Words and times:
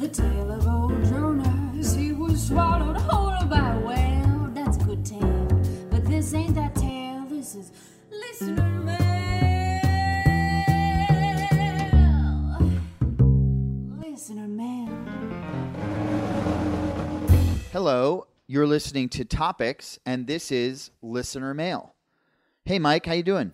The 0.00 0.08
tale 0.08 0.50
of 0.50 0.66
old 0.66 1.04
Jonas, 1.04 1.94
he 1.94 2.12
was 2.14 2.46
swallowed 2.48 2.96
whole 2.96 3.46
by 3.48 3.74
a 3.74 3.80
whale. 3.80 4.48
That's 4.54 4.78
a 4.78 4.80
good 4.80 5.04
tale, 5.04 5.46
but 5.90 6.06
this 6.06 6.32
ain't 6.32 6.54
that 6.54 6.74
tale. 6.74 7.26
This 7.28 7.54
is 7.54 7.70
listener 8.10 8.80
mail. 8.80 8.96
Listener 14.00 14.48
mail. 14.48 14.88
Hello, 17.70 18.26
you're 18.46 18.66
listening 18.66 19.10
to 19.10 19.26
Topics, 19.26 19.98
and 20.06 20.26
this 20.26 20.50
is 20.50 20.92
Listener 21.02 21.52
Mail. 21.52 21.92
Hey, 22.64 22.78
Mike, 22.78 23.04
how 23.04 23.12
you 23.12 23.22
doing? 23.22 23.52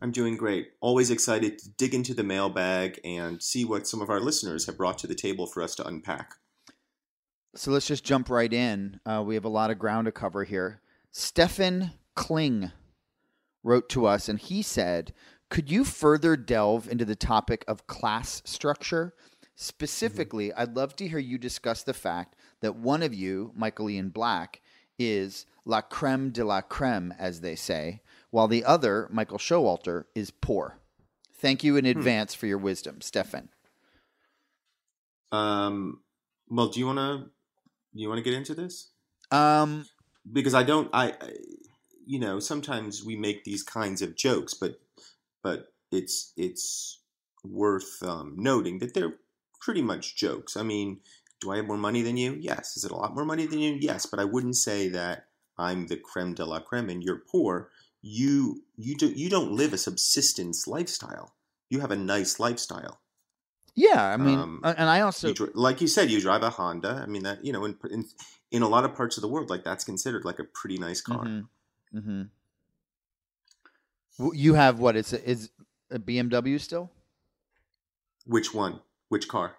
I'm 0.00 0.12
doing 0.12 0.36
great. 0.36 0.70
Always 0.80 1.10
excited 1.10 1.58
to 1.58 1.70
dig 1.70 1.94
into 1.94 2.14
the 2.14 2.22
mailbag 2.22 3.00
and 3.04 3.42
see 3.42 3.64
what 3.64 3.86
some 3.86 4.00
of 4.00 4.10
our 4.10 4.20
listeners 4.20 4.66
have 4.66 4.76
brought 4.76 4.98
to 4.98 5.06
the 5.06 5.14
table 5.14 5.46
for 5.46 5.62
us 5.62 5.74
to 5.76 5.86
unpack. 5.86 6.34
So 7.54 7.72
let's 7.72 7.88
just 7.88 8.04
jump 8.04 8.30
right 8.30 8.52
in. 8.52 9.00
Uh, 9.04 9.24
we 9.26 9.34
have 9.34 9.44
a 9.44 9.48
lot 9.48 9.70
of 9.70 9.78
ground 9.78 10.04
to 10.04 10.12
cover 10.12 10.44
here. 10.44 10.80
Stefan 11.10 11.92
Kling 12.14 12.70
wrote 13.64 13.88
to 13.88 14.06
us, 14.06 14.28
and 14.28 14.38
he 14.38 14.62
said, 14.62 15.12
"Could 15.48 15.70
you 15.70 15.84
further 15.84 16.36
delve 16.36 16.88
into 16.88 17.04
the 17.04 17.16
topic 17.16 17.64
of 17.66 17.88
class 17.88 18.42
structure? 18.44 19.14
Specifically, 19.56 20.52
I'd 20.52 20.76
love 20.76 20.94
to 20.96 21.08
hear 21.08 21.18
you 21.18 21.38
discuss 21.38 21.82
the 21.82 21.94
fact 21.94 22.36
that 22.60 22.76
one 22.76 23.02
of 23.02 23.12
you, 23.12 23.50
Michael 23.56 23.90
Ian 23.90 24.10
Black, 24.10 24.60
is 24.98 25.46
la 25.64 25.80
creme 25.80 26.30
de 26.30 26.44
la 26.44 26.60
creme, 26.60 27.12
as 27.18 27.40
they 27.40 27.56
say, 27.56 28.00
while 28.30 28.48
the 28.48 28.64
other, 28.64 29.08
Michael 29.10 29.38
Showalter, 29.38 30.04
is 30.14 30.30
poor. 30.30 30.78
Thank 31.34 31.62
you 31.62 31.76
in 31.76 31.86
advance 31.86 32.34
for 32.34 32.46
your 32.46 32.58
wisdom, 32.58 33.00
Stefan." 33.00 33.48
Um, 35.30 36.00
well, 36.48 36.68
do 36.68 36.80
you 36.80 36.86
want 36.86 36.98
to 36.98 37.30
do 37.94 38.02
you 38.02 38.08
want 38.08 38.18
to 38.18 38.24
get 38.24 38.34
into 38.34 38.54
this? 38.54 38.90
Um, 39.30 39.86
Because 40.30 40.54
I 40.54 40.62
don't. 40.62 40.88
I, 40.92 41.12
I 41.20 41.32
you 42.06 42.18
know 42.18 42.40
sometimes 42.40 43.04
we 43.04 43.16
make 43.16 43.44
these 43.44 43.62
kinds 43.62 44.02
of 44.02 44.16
jokes, 44.16 44.54
but 44.54 44.80
but 45.42 45.72
it's 45.92 46.32
it's 46.36 47.00
worth 47.44 48.02
um, 48.02 48.34
noting 48.36 48.78
that 48.78 48.94
they're 48.94 49.14
pretty 49.60 49.82
much 49.82 50.16
jokes. 50.16 50.56
I 50.56 50.62
mean, 50.62 51.00
do 51.40 51.52
I 51.52 51.56
have 51.56 51.66
more 51.66 51.76
money 51.76 52.02
than 52.02 52.16
you? 52.16 52.36
Yes. 52.40 52.76
Is 52.76 52.84
it 52.84 52.90
a 52.90 52.96
lot 52.96 53.14
more 53.14 53.24
money 53.24 53.46
than 53.46 53.58
you? 53.58 53.76
Yes. 53.80 54.06
But 54.06 54.20
I 54.20 54.24
wouldn't 54.24 54.56
say 54.56 54.88
that 54.88 55.26
I'm 55.56 55.86
the 55.86 55.96
creme 55.96 56.34
de 56.34 56.44
la 56.44 56.60
creme 56.60 56.88
and 56.88 57.02
you're 57.02 57.22
poor. 57.30 57.70
You 58.02 58.62
you 58.76 58.96
do 58.96 59.08
you 59.08 59.28
don't 59.28 59.52
live 59.52 59.72
a 59.72 59.78
subsistence 59.78 60.66
lifestyle. 60.66 61.34
You 61.70 61.80
have 61.80 61.90
a 61.90 61.96
nice 61.96 62.38
lifestyle. 62.40 63.00
yeah, 63.74 64.02
I 64.14 64.16
mean, 64.16 64.38
Um, 64.38 64.60
and 64.64 64.88
I 64.88 65.00
also 65.02 65.28
You 65.28 65.50
like 65.54 65.80
you 65.80 65.88
said, 65.88 66.10
you 66.10 66.20
drive 66.20 66.42
a 66.42 66.50
Honda. 66.50 67.02
I 67.02 67.06
mean 67.06 67.22
that 67.24 67.44
you 67.44 67.52
know 67.52 67.64
in 67.64 67.76
in 67.90 68.04
in 68.50 68.62
a 68.62 68.68
lot 68.68 68.84
of 68.84 68.94
parts 68.94 69.16
of 69.18 69.22
the 69.22 69.28
world, 69.28 69.50
like 69.50 69.64
that's 69.64 69.84
considered 69.84 70.24
like 70.24 70.38
a 70.38 70.44
pretty 70.44 70.78
nice 70.78 71.00
car. 71.00 71.24
Mm-hmm. 71.24 71.98
Mm-hmm. 71.98 72.22
You 74.34 74.54
have 74.54 74.78
what? 74.80 74.96
Is 74.96 75.12
is 75.12 75.50
a 75.90 75.98
BMW 75.98 76.58
still? 76.60 76.90
Which 78.26 78.52
one? 78.54 78.80
Which 79.08 79.28
car? 79.28 79.56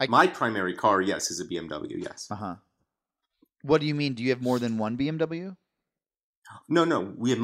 I- 0.00 0.06
My 0.06 0.26
primary 0.26 0.74
car, 0.74 1.00
yes, 1.00 1.30
is 1.30 1.40
a 1.40 1.44
BMW. 1.44 2.02
Yes. 2.02 2.28
Uh 2.30 2.34
huh. 2.36 2.56
What 3.62 3.80
do 3.80 3.86
you 3.86 3.94
mean? 3.94 4.14
Do 4.14 4.22
you 4.22 4.30
have 4.30 4.42
more 4.42 4.58
than 4.58 4.76
one 4.78 4.96
BMW? 4.96 5.56
No, 6.68 6.84
no, 6.84 7.12
we 7.16 7.30
have 7.30 7.40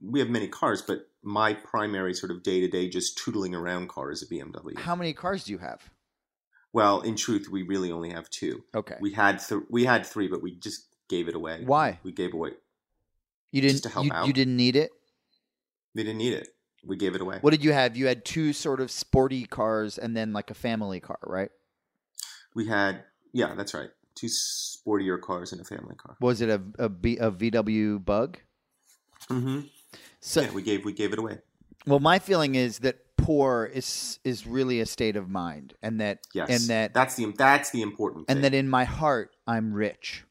we 0.00 0.20
have 0.20 0.28
many 0.28 0.48
cars, 0.48 0.82
but 0.82 1.08
my 1.22 1.54
primary 1.54 2.14
sort 2.14 2.32
of 2.32 2.42
day 2.42 2.60
to 2.60 2.68
day 2.68 2.88
just 2.88 3.18
tootling 3.18 3.54
around 3.54 3.88
car 3.88 4.10
is 4.10 4.22
a 4.22 4.26
BMW. 4.26 4.78
How 4.78 4.96
many 4.96 5.12
cars 5.12 5.44
do 5.44 5.52
you 5.52 5.58
have? 5.58 5.90
Well, 6.72 7.02
in 7.02 7.16
truth, 7.16 7.48
we 7.50 7.62
really 7.62 7.92
only 7.92 8.10
have 8.10 8.30
two. 8.30 8.64
Okay. 8.74 8.96
We 9.00 9.12
had 9.12 9.38
th- 9.38 9.62
we 9.68 9.84
had 9.84 10.06
three, 10.06 10.28
but 10.28 10.42
we 10.42 10.54
just 10.54 10.86
gave 11.08 11.28
it 11.28 11.34
away. 11.34 11.62
Why? 11.64 11.98
We 12.02 12.12
gave 12.12 12.32
away. 12.32 12.52
You 13.50 13.60
didn't. 13.60 13.82
to 13.82 13.88
help 13.90 14.06
you, 14.06 14.12
out. 14.12 14.26
you 14.26 14.32
didn't 14.32 14.56
need 14.56 14.76
it. 14.76 14.90
We 15.94 16.02
didn't 16.02 16.18
need 16.18 16.32
it. 16.32 16.48
We 16.84 16.96
gave 16.96 17.14
it 17.14 17.20
away. 17.20 17.38
What 17.42 17.50
did 17.50 17.62
you 17.62 17.72
have? 17.72 17.96
You 17.96 18.06
had 18.06 18.24
two 18.24 18.52
sort 18.52 18.80
of 18.80 18.90
sporty 18.90 19.44
cars 19.44 19.98
and 19.98 20.16
then 20.16 20.32
like 20.32 20.50
a 20.50 20.54
family 20.54 21.00
car, 21.00 21.18
right? 21.22 21.50
We 22.54 22.66
had 22.66 23.04
yeah, 23.32 23.54
that's 23.54 23.74
right. 23.74 23.90
Two 24.14 24.26
sportier 24.28 25.20
cars 25.20 25.52
and 25.52 25.60
a 25.60 25.64
family 25.64 25.94
car. 25.96 26.16
Was 26.20 26.40
it 26.40 26.48
a 26.48 26.60
a, 26.78 26.88
B, 26.88 27.16
a 27.18 27.30
VW 27.30 28.04
Bug? 28.04 28.38
Mm-hmm. 29.30 29.60
So, 30.20 30.40
yeah, 30.42 30.52
we 30.52 30.62
gave 30.62 30.84
we 30.84 30.92
gave 30.92 31.12
it 31.12 31.18
away. 31.18 31.38
well, 31.86 32.00
my 32.00 32.18
feeling 32.18 32.54
is 32.54 32.80
that 32.80 32.98
poor 33.16 33.70
is 33.72 34.18
is 34.24 34.46
really 34.46 34.80
a 34.80 34.86
state 34.86 35.16
of 35.16 35.28
mind, 35.28 35.74
and 35.82 36.00
that 36.00 36.20
Yes, 36.34 36.48
and 36.50 36.70
that 36.70 36.94
that's 36.94 37.14
the 37.16 37.32
that's 37.36 37.70
the 37.70 37.82
important 37.82 38.26
thing. 38.26 38.36
and 38.36 38.44
that 38.44 38.54
in 38.54 38.68
my 38.68 38.84
heart 38.84 39.34
I'm 39.46 39.72
rich. 39.72 40.24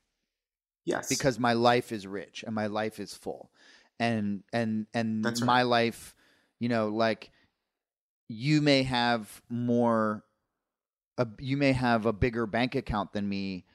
yes, 0.86 1.10
because 1.10 1.40
my 1.40 1.54
life 1.54 1.92
is 1.92 2.08
rich 2.08 2.44
and 2.46 2.56
my 2.56 2.68
life 2.68 3.00
is 3.00 3.14
full 3.14 3.52
and 4.00 4.44
and 4.52 4.88
and 4.94 5.24
That's 5.24 5.42
right. 5.42 5.46
my 5.48 5.62
life 5.64 6.16
you 6.60 6.70
know 6.70 6.90
like 6.90 7.30
you 8.28 8.62
may 8.62 8.84
have 8.84 9.42
more 9.50 10.24
a, 11.22 11.28
you 11.40 11.58
may 11.58 11.72
have 11.72 12.06
a 12.06 12.14
bigger 12.14 12.46
bank 12.46 12.76
account 12.76 13.14
than 13.14 13.28
me 13.28 13.66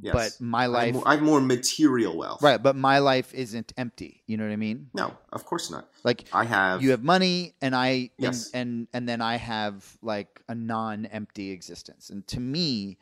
yes. 0.00 0.12
but 0.38 0.44
my 0.44 0.60
I 0.60 0.62
have 0.64 0.72
life 0.72 0.94
more, 0.94 1.08
I 1.08 1.14
have 1.14 1.22
more 1.22 1.40
material 1.40 2.16
wealth. 2.16 2.42
right 2.42 2.62
but 2.62 2.76
my 2.76 2.98
life 2.98 3.32
isn't 3.34 3.72
empty 3.76 4.22
you 4.26 4.36
know 4.36 4.44
what 4.44 4.52
i 4.52 4.56
mean 4.56 4.90
No, 4.94 5.16
of 5.32 5.44
course 5.44 5.70
not. 5.70 5.88
like 6.04 6.24
I 6.32 6.44
have 6.44 6.82
you 6.82 6.90
have 6.90 7.02
money 7.02 7.54
and 7.60 7.74
i 7.76 8.10
Yes. 8.18 8.50
and, 8.52 8.68
and 8.68 8.88
and 8.94 9.08
then 9.08 9.20
i 9.20 9.36
have 9.36 9.96
like 10.02 10.40
a 10.48 10.54
non-empty 10.54 11.50
existence 11.50 12.10
and 12.10 12.26
to 12.28 12.40
me 12.40 12.98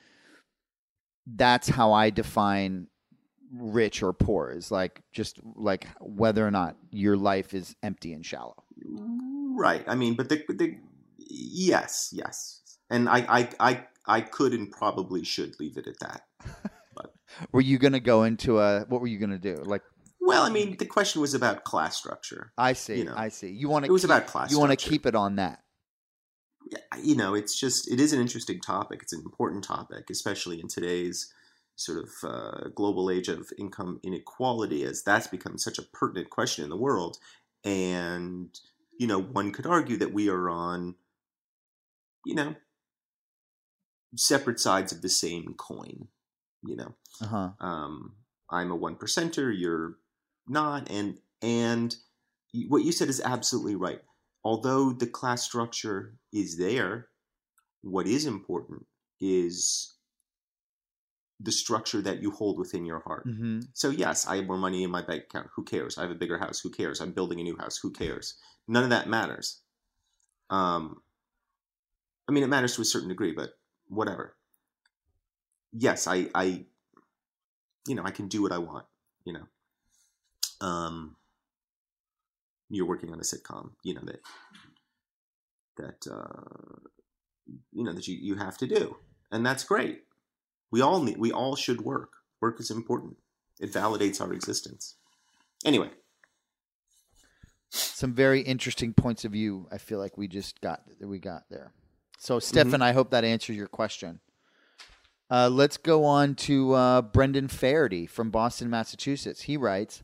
that's 1.27 1.69
how 1.69 1.93
i 1.93 2.11
define 2.11 2.89
rich 3.53 4.03
or 4.03 4.13
poor 4.13 4.51
is 4.51 4.71
like 4.71 5.03
just 5.13 5.41
like 5.57 5.87
whether 6.01 6.47
or 6.47 6.51
not 6.51 6.77
your 6.91 7.17
life 7.17 7.53
is 7.55 7.75
empty 7.83 8.13
and 8.13 8.25
shallow 8.25 8.55
right. 9.57 9.85
I 9.87 9.95
mean, 9.95 10.15
but 10.15 10.29
the, 10.31 10.43
the 10.49 10.77
yes, 11.19 12.11
yes, 12.17 12.60
and 12.91 13.09
I, 13.09 13.19
I 13.29 13.49
I 13.61 13.87
I 14.07 14.21
could 14.21 14.53
and 14.53 14.71
probably 14.71 15.25
should 15.25 15.59
leave 15.61 15.77
it 15.77 15.87
at 15.87 15.99
that. 16.01 16.23
were 17.53 17.61
you 17.61 17.79
gonna 17.79 18.01
go 18.01 18.25
into 18.25 18.59
a 18.59 18.85
what 18.89 19.01
were 19.01 19.07
you 19.07 19.19
gonna 19.19 19.39
do 19.39 19.63
like 19.65 19.83
Well, 20.21 20.43
I 20.43 20.51
mean, 20.51 20.77
the 20.79 20.87
question 20.87 21.21
was 21.21 21.33
about 21.35 21.65
class 21.65 21.97
structure. 21.97 22.53
i 22.59 22.73
see 22.73 22.99
You 22.99 23.05
know, 23.05 23.15
i 23.17 23.29
see 23.29 23.49
you 23.51 23.69
want 23.69 23.85
to? 23.85 23.87
It 23.87 23.89
to 23.89 23.93
was 23.93 24.05
about 24.05 24.27
class. 24.27 24.51
you 24.51 24.59
want 24.59 24.71
to 24.71 24.77
keep 24.77 25.07
it 25.07 25.15
on 25.15 25.37
that 25.37 25.61
you 27.03 27.17
know, 27.17 27.35
it's 27.35 27.59
just 27.59 27.91
it 27.91 28.01
is 28.01 28.13
an 28.13 28.21
interesting 28.21 28.61
topic. 28.61 29.01
It's 29.03 29.13
an 29.13 29.23
important 29.25 29.65
topic, 29.65 30.11
especially 30.11 30.61
in 30.61 30.69
today's 30.69 31.33
sort 31.77 31.99
of 31.99 32.09
uh, 32.23 32.69
global 32.75 33.11
age 33.11 33.29
of 33.29 33.51
income 33.59 34.01
inequality, 34.03 34.85
as 34.85 35.03
that's 35.03 35.27
become 35.27 35.59
such 35.59 35.79
a 35.79 35.83
pertinent 35.83 36.31
question 36.31 36.65
in 36.65 36.71
the 36.71 36.77
world. 36.77 37.19
And 37.65 38.49
you 38.99 39.07
know, 39.07 39.21
one 39.21 39.53
could 39.53 39.67
argue 39.67 39.97
that 39.99 40.13
we 40.13 40.29
are 40.29 40.51
on, 40.51 40.95
you 42.27 42.35
know, 42.35 42.55
separate 44.17 44.61
sides 44.61 44.93
of 44.93 45.03
the 45.03 45.09
same 45.09 45.55
coin. 45.57 46.09
You 46.63 46.77
know, 46.77 46.95
uh-huh 47.23 47.51
um, 47.61 48.17
I'm 48.51 48.71
a 48.71 48.77
one 48.77 48.97
percenter, 48.97 49.55
you're 49.57 49.97
not, 50.49 50.91
and 50.91 51.19
and 51.43 51.95
what 52.69 52.85
you 52.85 52.93
said 52.93 53.09
is 53.09 53.21
absolutely 53.25 53.77
right. 53.77 54.01
Although 54.45 54.93
the 54.93 55.07
class 55.07 55.43
structure 55.43 56.15
is 56.33 56.59
there, 56.59 57.09
what 57.83 58.07
is 58.07 58.27
important 58.27 58.87
is 59.21 59.95
the 61.39 61.53
structure 61.53 62.03
that 62.03 62.21
you 62.21 62.31
hold 62.31 62.59
within 62.59 62.85
your 62.85 63.01
heart. 63.01 63.27
mm-hmm. 63.27 63.61
So 63.73 63.89
yes, 63.91 64.27
I 64.27 64.37
have 64.37 64.47
more 64.47 64.59
money 64.59 64.83
in 64.83 64.91
my 64.91 65.03
bank 65.03 65.25
account. 65.25 65.49
Who 65.57 65.65
cares? 65.65 65.97
I 65.97 66.03
have 66.03 66.11
a 66.11 66.17
bigger 66.17 66.39
house. 66.39 66.61
Who 66.61 66.71
cares? 66.71 67.01
I'm 67.01 67.13
building 67.13 67.41
a 67.41 67.43
new 67.43 67.57
house. 67.57 67.79
Who 67.79 67.91
cares? 67.91 68.35
None 68.69 68.85
of 68.85 68.91
that 68.91 69.09
matters. 69.09 69.61
Um, 70.51 71.01
I 72.29 72.33
mean, 72.33 72.43
it 72.43 72.49
matters 72.49 72.77
to 72.77 72.83
a 72.83 72.85
certain 72.85 73.09
degree, 73.09 73.33
but 73.33 73.51
whatever. 73.91 74.35
Yes, 75.73 76.07
I, 76.07 76.29
I, 76.35 76.65
you 77.87 77.95
know, 77.95 78.03
I 78.05 78.11
can 78.11 78.29
do 78.29 78.43
what 78.43 78.53
I 78.53 78.59
want. 78.59 78.87
You 79.25 79.35
know, 79.35 80.67
um, 80.67 81.17
you're 82.71 82.87
working 82.87 83.13
on 83.13 83.19
a 83.19 83.23
sitcom. 83.23 83.73
You 83.83 83.95
know 83.95 84.03
that 84.05 84.21
that 85.77 86.11
uh, 86.11 86.89
you 87.73 87.85
know 87.85 87.93
that 87.93 88.09
you 88.09 88.17
you 88.21 88.37
have 88.37 88.57
to 88.59 88.67
do, 88.67 88.97
and 89.31 89.45
that's 89.45 89.65
great. 89.65 90.05
We 90.71 90.81
all 90.81 91.03
need. 91.03 91.19
We 91.19 91.33
all 91.33 91.57
should 91.57 91.83
work. 91.83 92.11
Work 92.41 92.61
is 92.61 92.71
important. 92.71 93.17
It 93.61 93.73
validates 93.73 94.21
our 94.21 94.33
existence. 94.33 94.97
Anyway, 95.65 95.91
some 97.69 98.15
very 98.15 98.41
interesting 98.41 98.95
points 98.95 99.25
of 99.25 99.33
view. 99.33 99.69
I 99.71 99.79
feel 99.79 99.99
like 99.99 100.17
we 100.17 100.29
just 100.29 100.61
got 100.61 100.83
that 100.99 101.07
we 101.07 101.19
got 101.19 101.43
there. 101.51 101.73
So, 102.23 102.39
Stefan, 102.39 102.83
I 102.83 102.93
hope 102.93 103.11
that 103.13 103.25
answers 103.25 103.57
your 103.57 103.67
question. 103.67 104.21
Uh, 105.31 105.49
let's 105.49 105.79
go 105.79 106.05
on 106.05 106.35
to 106.35 106.75
uh, 106.75 107.01
Brendan 107.01 107.49
Faherty 107.49 108.07
from 108.07 108.31
Boston, 108.31 108.69
Massachusetts. 108.69 109.41
He 109.41 109.57
writes 109.57 110.03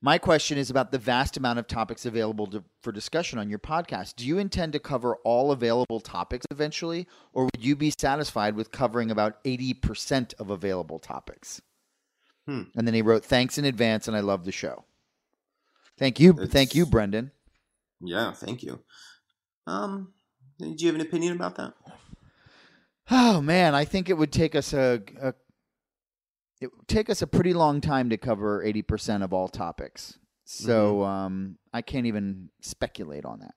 My 0.00 0.16
question 0.16 0.56
is 0.56 0.70
about 0.70 0.90
the 0.90 0.96
vast 0.98 1.36
amount 1.36 1.58
of 1.58 1.66
topics 1.66 2.06
available 2.06 2.46
to, 2.46 2.64
for 2.80 2.92
discussion 2.92 3.38
on 3.38 3.50
your 3.50 3.58
podcast. 3.58 4.16
Do 4.16 4.26
you 4.26 4.38
intend 4.38 4.72
to 4.72 4.78
cover 4.78 5.16
all 5.16 5.52
available 5.52 6.00
topics 6.00 6.46
eventually, 6.50 7.06
or 7.34 7.44
would 7.44 7.62
you 7.62 7.76
be 7.76 7.92
satisfied 7.98 8.56
with 8.56 8.70
covering 8.70 9.10
about 9.10 9.44
80% 9.44 10.32
of 10.40 10.48
available 10.48 10.98
topics? 10.98 11.60
Hmm. 12.46 12.62
And 12.74 12.86
then 12.86 12.94
he 12.94 13.02
wrote, 13.02 13.22
Thanks 13.22 13.58
in 13.58 13.66
advance, 13.66 14.08
and 14.08 14.16
I 14.16 14.20
love 14.20 14.46
the 14.46 14.52
show. 14.52 14.84
Thank 15.98 16.18
you. 16.18 16.30
It's- 16.30 16.48
Thank 16.48 16.74
you, 16.74 16.86
Brendan. 16.86 17.32
Yeah, 18.00 18.32
thank 18.32 18.62
you. 18.62 18.80
Um, 19.66 20.14
do 20.58 20.74
you 20.78 20.86
have 20.86 20.94
an 20.94 21.00
opinion 21.00 21.34
about 21.34 21.56
that? 21.56 21.74
Oh, 23.10 23.40
man. 23.40 23.74
I 23.74 23.84
think 23.84 24.08
it 24.10 24.14
would 24.14 24.32
take 24.32 24.54
us 24.54 24.72
a. 24.72 25.02
a 25.20 25.34
it 26.60 26.70
would 26.76 26.88
take 26.88 27.08
us 27.08 27.22
a 27.22 27.26
pretty 27.26 27.54
long 27.54 27.80
time 27.80 28.10
to 28.10 28.16
cover 28.16 28.64
80% 28.64 29.22
of 29.22 29.32
all 29.32 29.48
topics. 29.48 30.18
So 30.44 31.04
um, 31.04 31.58
I 31.72 31.82
can't 31.82 32.06
even 32.06 32.48
speculate 32.62 33.24
on 33.24 33.40
that. 33.40 33.54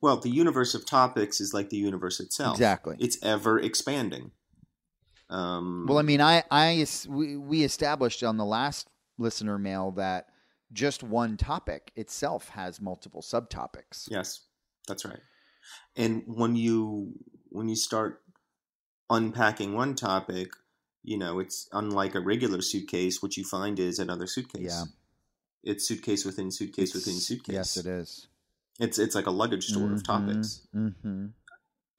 Well, 0.00 0.16
the 0.18 0.30
universe 0.30 0.74
of 0.74 0.86
topics 0.86 1.40
is 1.40 1.52
like 1.52 1.70
the 1.70 1.76
universe 1.76 2.20
itself. 2.20 2.54
Exactly. 2.56 2.96
It's 3.00 3.18
ever 3.22 3.58
expanding. 3.58 4.30
Um, 5.28 5.86
Well, 5.88 5.98
I 5.98 6.02
mean, 6.02 6.20
I, 6.20 6.44
I, 6.50 6.86
we, 7.08 7.36
we 7.36 7.64
established 7.64 8.22
on 8.22 8.36
the 8.36 8.44
last 8.44 8.88
listener 9.18 9.58
mail 9.58 9.92
that 9.92 10.26
just 10.72 11.02
one 11.02 11.36
topic 11.36 11.90
itself 11.96 12.50
has 12.50 12.80
multiple 12.80 13.22
subtopics. 13.22 14.08
yes, 14.10 14.42
that's 14.86 15.04
right. 15.04 15.20
And 15.96 16.22
when 16.26 16.56
you 16.56 17.14
when 17.48 17.68
you 17.68 17.76
start 17.76 18.22
unpacking 19.08 19.74
one 19.74 19.94
topic, 19.94 20.52
you 21.02 21.18
know, 21.18 21.38
it's 21.40 21.68
unlike 21.72 22.14
a 22.14 22.20
regular 22.20 22.62
suitcase. 22.62 23.22
What 23.22 23.36
you 23.36 23.44
find 23.44 23.78
is 23.78 23.98
another 23.98 24.26
suitcase. 24.26 24.62
Yeah. 24.62 24.84
It's 25.62 25.86
suitcase 25.86 26.24
within 26.24 26.50
suitcase 26.50 26.94
within 26.94 27.14
It's- 27.14 27.26
suitcase. 27.26 27.54
Yes, 27.54 27.76
it 27.76 27.86
is. 27.86 28.26
It's 28.78 28.98
it's 28.98 29.14
like 29.14 29.26
a 29.26 29.30
luggage 29.30 29.66
store 29.66 29.92
of 29.92 30.02
topics. 30.02 30.66
Mm-hmm. 30.74 31.26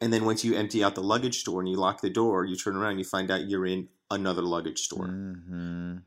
And 0.01 0.11
then 0.13 0.25
once 0.25 0.43
you 0.43 0.55
empty 0.55 0.83
out 0.83 0.95
the 0.95 1.03
luggage 1.03 1.39
store 1.41 1.59
and 1.59 1.69
you 1.69 1.77
lock 1.77 2.01
the 2.01 2.09
door, 2.09 2.43
you 2.43 2.55
turn 2.55 2.75
around, 2.75 2.97
you 2.97 3.03
find 3.03 3.29
out 3.29 3.47
you're 3.47 3.67
in 3.67 3.89
another 4.09 4.41
luggage 4.41 4.79
store. 4.79 5.05
Mm-hmm. 5.05 5.97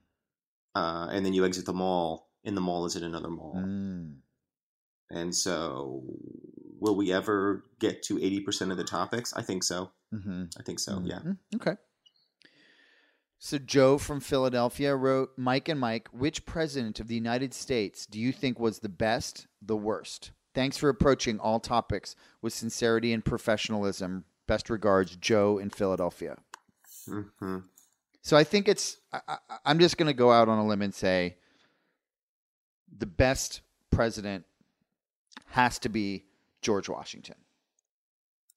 Uh, 0.74 1.06
and 1.12 1.24
then 1.24 1.32
you 1.32 1.44
exit 1.44 1.64
the 1.66 1.72
mall. 1.72 2.28
In 2.42 2.56
the 2.56 2.60
mall 2.60 2.86
is 2.86 2.96
in 2.96 3.04
another 3.04 3.30
mall. 3.30 3.54
Mm. 3.56 4.16
And 5.10 5.34
so, 5.34 6.02
will 6.84 6.94
we 6.94 7.10
ever 7.14 7.64
get 7.80 8.02
to 8.02 8.18
80% 8.18 8.70
of 8.70 8.76
the 8.76 8.84
topics? 8.84 9.32
I 9.34 9.40
think 9.40 9.64
so. 9.64 9.90
Mm-hmm. 10.12 10.44
I 10.58 10.62
think 10.62 10.78
so, 10.78 11.00
yeah. 11.02 11.20
Mhm. 11.20 11.38
Okay. 11.56 11.76
So 13.38 13.56
Joe 13.58 13.96
from 13.96 14.20
Philadelphia 14.20 14.94
wrote, 14.94 15.30
Mike 15.38 15.68
and 15.70 15.80
Mike, 15.80 16.08
which 16.12 16.44
president 16.44 17.00
of 17.00 17.08
the 17.08 17.14
United 17.14 17.54
States 17.54 18.04
do 18.06 18.20
you 18.20 18.32
think 18.32 18.60
was 18.60 18.80
the 18.80 18.90
best, 18.90 19.46
the 19.62 19.76
worst? 19.76 20.32
Thanks 20.54 20.76
for 20.76 20.90
approaching 20.90 21.40
all 21.40 21.58
topics 21.58 22.16
with 22.42 22.52
sincerity 22.52 23.14
and 23.14 23.24
professionalism. 23.24 24.24
Best 24.46 24.68
regards, 24.68 25.16
Joe 25.16 25.56
in 25.58 25.70
Philadelphia. 25.70 26.36
hmm 27.06 27.58
So 28.20 28.36
I 28.36 28.44
think 28.44 28.68
it's. 28.68 28.98
I, 29.10 29.38
I'm 29.64 29.78
just 29.78 29.96
going 29.96 30.06
to 30.06 30.12
go 30.14 30.30
out 30.30 30.48
on 30.50 30.58
a 30.58 30.66
limb 30.66 30.82
and 30.82 30.94
say 30.94 31.36
the 32.96 33.06
best 33.06 33.62
president 33.90 34.44
has 35.48 35.78
to 35.80 35.88
be 35.88 36.24
George 36.64 36.88
Washington. 36.88 37.36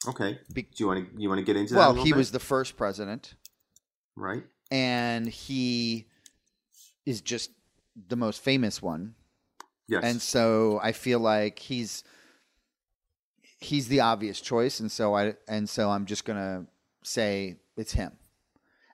Okay. 0.07 0.39
Be- 0.51 0.63
Do 0.63 0.69
you 0.77 0.87
want 0.87 1.15
to 1.15 1.21
you 1.21 1.29
want 1.29 1.39
to 1.39 1.45
get 1.45 1.55
into 1.55 1.73
that? 1.73 1.79
well, 1.79 1.93
he 1.93 2.11
bit? 2.11 2.17
was 2.17 2.31
the 2.31 2.39
first 2.39 2.77
president, 2.77 3.35
right. 4.15 4.43
and 4.71 5.27
he 5.27 6.07
is 7.05 7.21
just 7.21 7.51
the 8.07 8.15
most 8.15 8.41
famous 8.41 8.81
one. 8.81 9.15
Yes. 9.87 10.03
And 10.03 10.21
so 10.21 10.79
I 10.81 10.91
feel 10.93 11.19
like 11.19 11.59
he's 11.59 12.03
he's 13.59 13.87
the 13.87 13.99
obvious 13.99 14.39
choice, 14.39 14.79
and 14.79 14.91
so 14.91 15.13
I 15.15 15.35
and 15.47 15.69
so 15.69 15.89
I'm 15.89 16.05
just 16.05 16.25
gonna 16.25 16.65
say 17.03 17.57
it's 17.75 17.93
him. 17.93 18.13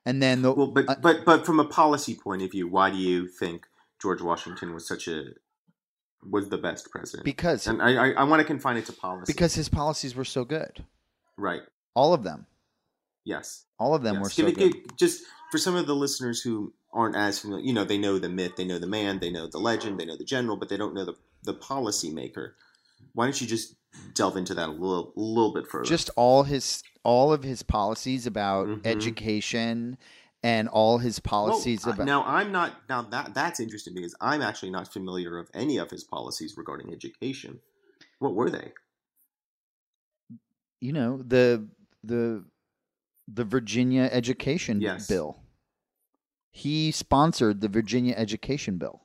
And 0.05 0.21
then 0.21 0.41
the 0.41 0.51
well, 0.53 0.67
but 0.67 0.89
uh, 0.89 0.95
but 1.01 1.25
but 1.25 1.45
from 1.45 1.59
a 1.59 1.65
policy 1.65 2.15
point 2.15 2.41
of 2.41 2.51
view, 2.51 2.67
why 2.67 2.89
do 2.89 2.97
you 2.97 3.27
think 3.27 3.67
George 4.01 4.21
Washington 4.21 4.73
was 4.73 4.87
such 4.87 5.07
a 5.07 5.33
was 6.29 6.49
the 6.49 6.57
best 6.57 6.89
president? 6.91 7.25
because 7.25 7.67
and 7.67 7.81
I 7.81 7.95
I, 7.95 8.11
I 8.11 8.23
want 8.23 8.39
to 8.41 8.45
confine 8.45 8.77
it 8.77 8.85
to 8.87 8.93
policy 8.93 9.31
because 9.33 9.53
his 9.55 9.69
policies 9.69 10.15
were 10.15 10.25
so 10.25 10.43
good, 10.45 10.83
right. 11.37 11.61
all 11.95 12.13
of 12.13 12.23
them, 12.23 12.45
Yes. 13.25 13.65
all 13.79 13.95
of 13.95 14.03
them 14.03 14.15
Yes. 14.15 14.23
were 14.23 14.29
so 14.29 14.45
Give 14.51 14.55
good. 14.55 14.97
just 14.97 15.23
for 15.51 15.57
some 15.57 15.75
of 15.75 15.87
the 15.87 15.95
listeners 15.95 16.41
who 16.41 16.73
aren't 16.91 17.15
as 17.15 17.39
familiar, 17.39 17.63
you 17.65 17.73
know, 17.73 17.83
they 17.83 17.97
know 17.97 18.19
the 18.19 18.29
myth, 18.29 18.53
they 18.57 18.65
know 18.65 18.79
the 18.79 18.87
man, 18.87 19.19
they 19.19 19.31
know 19.31 19.47
the 19.47 19.59
legend, 19.59 19.99
they 19.99 20.05
know 20.05 20.17
the 20.17 20.23
general, 20.25 20.57
but 20.57 20.69
they 20.69 20.77
don't 20.77 20.93
know 20.93 21.05
the 21.05 21.15
the 21.43 21.53
policy 21.53 22.09
maker. 22.11 22.55
Why 23.13 23.25
don't 23.25 23.39
you 23.41 23.47
just 23.47 23.75
delve 24.15 24.37
into 24.37 24.53
that 24.55 24.69
a 24.69 24.71
little 24.71 25.11
little 25.15 25.53
bit 25.53 25.67
further? 25.67 25.85
Just 25.85 26.09
all 26.15 26.43
his 26.43 26.83
all 27.03 27.33
of 27.33 27.43
his 27.43 27.63
policies 27.63 28.25
about 28.25 28.67
Mhm. 28.67 28.85
education 28.85 29.97
and 30.43 30.67
all 30.67 30.97
his 30.97 31.19
policies 31.19 31.87
uh, 31.87 31.91
about 31.91 32.05
now 32.05 32.23
I'm 32.23 32.51
not 32.51 32.73
now 32.89 33.01
that 33.03 33.33
that's 33.33 33.59
interesting 33.59 33.93
because 33.93 34.15
I'm 34.19 34.41
actually 34.41 34.71
not 34.71 34.91
familiar 34.91 35.37
of 35.37 35.49
any 35.53 35.77
of 35.77 35.89
his 35.89 36.03
policies 36.03 36.55
regarding 36.57 36.91
education. 36.93 37.59
What 38.19 38.35
were 38.35 38.49
they? 38.49 38.73
you 40.79 40.91
know 40.91 41.21
the 41.25 41.67
the 42.03 42.43
the 43.27 43.45
Virginia 43.45 44.09
education 44.11 44.81
Yes. 44.81 45.07
bill. 45.07 45.37
He 46.51 46.91
sponsored 46.91 47.61
the 47.61 47.69
Virginia 47.69 48.13
education 48.15 48.77
bill. 48.77 49.01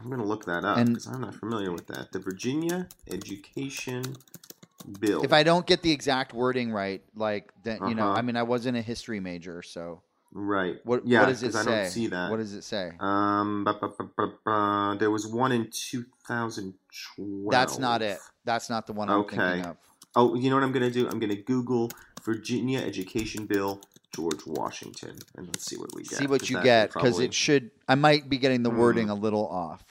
I'm 0.00 0.08
going 0.08 0.20
to 0.20 0.26
look 0.26 0.46
that 0.46 0.64
up 0.64 0.84
because 0.84 1.06
I'm 1.06 1.20
not 1.20 1.34
familiar 1.34 1.70
with 1.70 1.86
that. 1.88 2.10
The 2.10 2.18
Virginia 2.18 2.88
Education 3.08 4.16
Bill. 4.98 5.22
If 5.22 5.32
I 5.32 5.44
don't 5.44 5.64
get 5.64 5.82
the 5.82 5.92
exact 5.92 6.32
wording 6.34 6.72
right, 6.72 7.02
like 7.14 7.52
then 7.62 7.88
you 7.88 7.94
know, 7.94 8.06
Uh-huh. 8.06 8.18
I 8.18 8.22
mean, 8.22 8.36
I 8.36 8.42
wasn't 8.42 8.76
a 8.78 8.82
history 8.82 9.20
major, 9.20 9.62
so 9.62 10.02
right. 10.32 10.76
what 10.84 11.06
yeah, 11.06 11.20
what 11.20 11.28
does 11.28 11.42
it 11.42 11.52
say? 11.52 11.60
I 11.60 11.64
don't 11.64 11.86
see 11.90 12.06
that. 12.08 12.30
What 12.30 12.38
does 12.38 12.52
it 12.54 12.62
say? 12.62 12.92
Um, 13.00 13.64
bu- 13.64 13.88
bu- 14.18 14.32
bu- 14.44 14.98
there 14.98 15.10
was 15.10 15.26
one 15.26 15.52
in 15.52 15.68
2012. 15.70 17.50
That's 17.50 17.78
not 17.78 18.02
it. 18.02 18.18
That's 18.44 18.68
not 18.70 18.86
the 18.86 18.92
one 18.92 19.08
I'm 19.08 19.20
Okay. 19.20 19.36
thinking 19.36 19.66
of. 19.66 19.76
Oh, 20.14 20.34
you 20.34 20.50
know 20.50 20.56
what 20.56 20.64
I'm 20.64 20.72
going 20.72 20.82
to 20.82 20.90
do? 20.90 21.08
I'm 21.08 21.18
going 21.18 21.30
to 21.30 21.42
Google 21.42 21.90
Virginia 22.22 22.80
Education 22.80 23.46
Bill 23.46 23.80
George 24.14 24.44
Washington, 24.46 25.16
and 25.36 25.46
let's 25.46 25.64
see 25.64 25.76
what 25.76 25.94
we 25.94 26.02
get. 26.02 26.18
See 26.18 26.26
what 26.26 26.50
you 26.50 26.62
get 26.62 26.88
because 26.92 27.10
probably- 27.12 27.24
it 27.26 27.34
should. 27.34 27.70
I 27.88 27.94
might 27.94 28.28
be 28.28 28.36
getting 28.38 28.62
the 28.62 28.70
Hmm. 28.70 28.76
wording 28.78 29.10
a 29.10 29.14
little 29.14 29.46
off. 29.48 29.84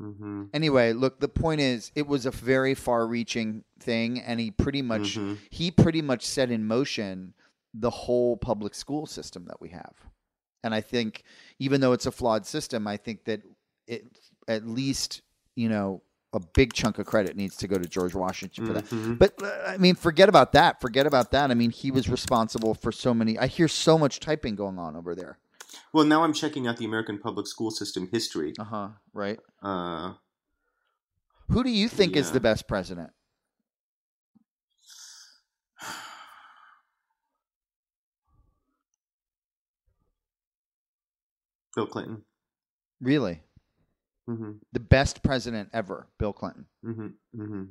Mhm, 0.00 0.48
Anyway, 0.54 0.92
look, 0.92 1.18
the 1.18 1.28
point 1.28 1.60
is, 1.60 1.90
it 1.96 2.06
was 2.06 2.24
a 2.24 2.30
very 2.30 2.72
far-reaching 2.72 3.64
thing, 3.80 4.20
and 4.20 4.38
he 4.38 4.50
pretty 4.52 4.80
much 4.80 5.16
mhm. 5.18 5.38
he 5.50 5.70
pretty 5.72 6.00
much 6.00 6.24
set 6.24 6.50
in 6.52 6.64
motion 6.64 7.34
the 7.74 7.90
whole 7.90 8.36
public 8.36 8.74
school 8.74 9.06
system 9.06 9.44
that 9.46 9.60
we 9.60 9.68
have. 9.70 9.94
And 10.64 10.74
I 10.74 10.80
think 10.80 11.22
even 11.58 11.80
though 11.80 11.92
it's 11.92 12.06
a 12.06 12.10
flawed 12.10 12.46
system, 12.46 12.86
I 12.86 12.96
think 12.96 13.24
that 13.24 13.42
it 13.86 14.04
at 14.48 14.66
least, 14.66 15.22
you 15.54 15.68
know, 15.68 16.02
a 16.34 16.40
big 16.54 16.72
chunk 16.74 16.98
of 16.98 17.06
credit 17.06 17.36
needs 17.36 17.56
to 17.56 17.68
go 17.68 17.78
to 17.78 17.88
George 17.88 18.14
Washington 18.14 18.66
for 18.66 18.72
that. 18.74 18.84
Mhm. 18.86 19.18
But 19.18 19.40
uh, 19.42 19.50
I 19.66 19.78
mean, 19.78 19.94
forget 19.94 20.28
about 20.28 20.52
that. 20.52 20.80
Forget 20.80 21.06
about 21.06 21.30
that. 21.30 21.50
I 21.50 21.54
mean, 21.54 21.70
he 21.70 21.90
was 21.90 22.08
responsible 22.08 22.74
for 22.74 22.92
so 22.92 23.14
many. 23.14 23.38
I 23.38 23.46
hear 23.46 23.68
so 23.68 23.96
much 23.96 24.20
typing 24.20 24.54
going 24.54 24.78
on 24.78 24.96
over 24.96 25.14
there. 25.14 25.38
Well, 25.92 26.04
now 26.04 26.24
I'm 26.24 26.32
checking 26.34 26.66
out 26.66 26.76
the 26.76 26.84
American 26.84 27.18
public 27.18 27.46
school 27.46 27.70
system 27.70 28.08
history. 28.10 28.52
Uh 28.58 28.64
huh. 28.64 28.88
Right. 29.14 29.38
Uh, 29.62 30.14
Who 31.50 31.62
do 31.64 31.70
you 31.70 31.88
think 31.88 32.14
is 32.16 32.32
the 32.32 32.40
best 32.40 32.68
president? 32.68 33.10
Bill 41.78 41.86
Clinton. 41.86 42.24
Really, 43.00 43.40
hmm 44.26 44.54
the 44.72 44.80
best 44.80 45.22
president 45.22 45.68
ever, 45.72 46.08
Bill 46.18 46.32
Clinton. 46.32 46.66
hmm 46.82 47.06
hmm 47.32 47.64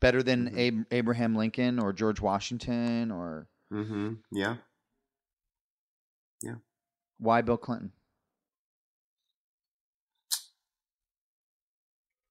Better 0.00 0.22
than 0.22 0.50
Mhm. 0.50 0.58
Ab- 0.58 0.86
Abraham 0.90 1.34
Lincoln 1.34 1.78
or 1.78 1.94
George 1.94 2.20
Washington 2.20 3.10
or 3.10 3.48
hmm 3.70 4.16
Yeah. 4.30 4.56
why 7.16 7.40
Bill 7.40 7.56
Clinton? 7.56 7.92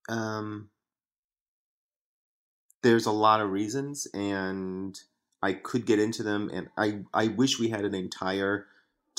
Um, 0.08 0.70
there's 2.84 3.06
a 3.08 3.12
lot 3.12 3.42
of 3.42 3.50
reasons, 3.50 4.06
and 4.14 5.00
I 5.42 5.54
could 5.54 5.86
get 5.88 6.00
into 6.00 6.22
them. 6.24 6.50
And 6.54 6.70
I, 6.78 7.04
I 7.14 7.28
wish 7.28 7.60
we 7.60 7.70
had 7.70 7.86
an 7.86 7.94
entire 7.96 8.68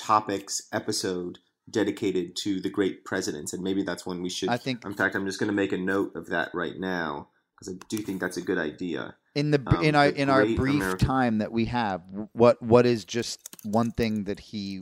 topics 0.00 0.62
episode 0.72 1.38
dedicated 1.68 2.34
to 2.36 2.60
the 2.60 2.70
great 2.70 3.04
presidents, 3.04 3.52
and 3.52 3.62
maybe 3.62 3.82
that's 3.82 4.04
when 4.06 4.22
we 4.22 4.30
should. 4.30 4.48
I 4.48 4.56
think 4.56 4.84
In 4.84 4.94
fact, 4.94 5.14
I'm 5.14 5.26
just 5.26 5.38
going 5.38 5.48
to 5.48 5.54
make 5.54 5.72
a 5.72 5.78
note 5.78 6.16
of 6.16 6.26
that 6.28 6.50
right 6.54 6.78
now 6.78 7.28
because 7.54 7.74
I 7.74 7.78
do 7.88 7.98
think 7.98 8.20
that's 8.20 8.36
a 8.38 8.42
good 8.42 8.58
idea. 8.58 9.14
in 9.34 9.50
the 9.52 9.62
um, 9.66 9.84
in 9.84 9.94
our 9.94 10.08
in 10.08 10.28
our 10.30 10.44
brief 10.46 10.76
American- 10.82 11.06
time 11.06 11.38
that 11.38 11.52
we 11.52 11.66
have, 11.66 12.02
what 12.32 12.60
what 12.62 12.86
is 12.86 13.04
just 13.04 13.38
one 13.64 13.90
thing 13.92 14.24
that 14.24 14.40
he 14.40 14.80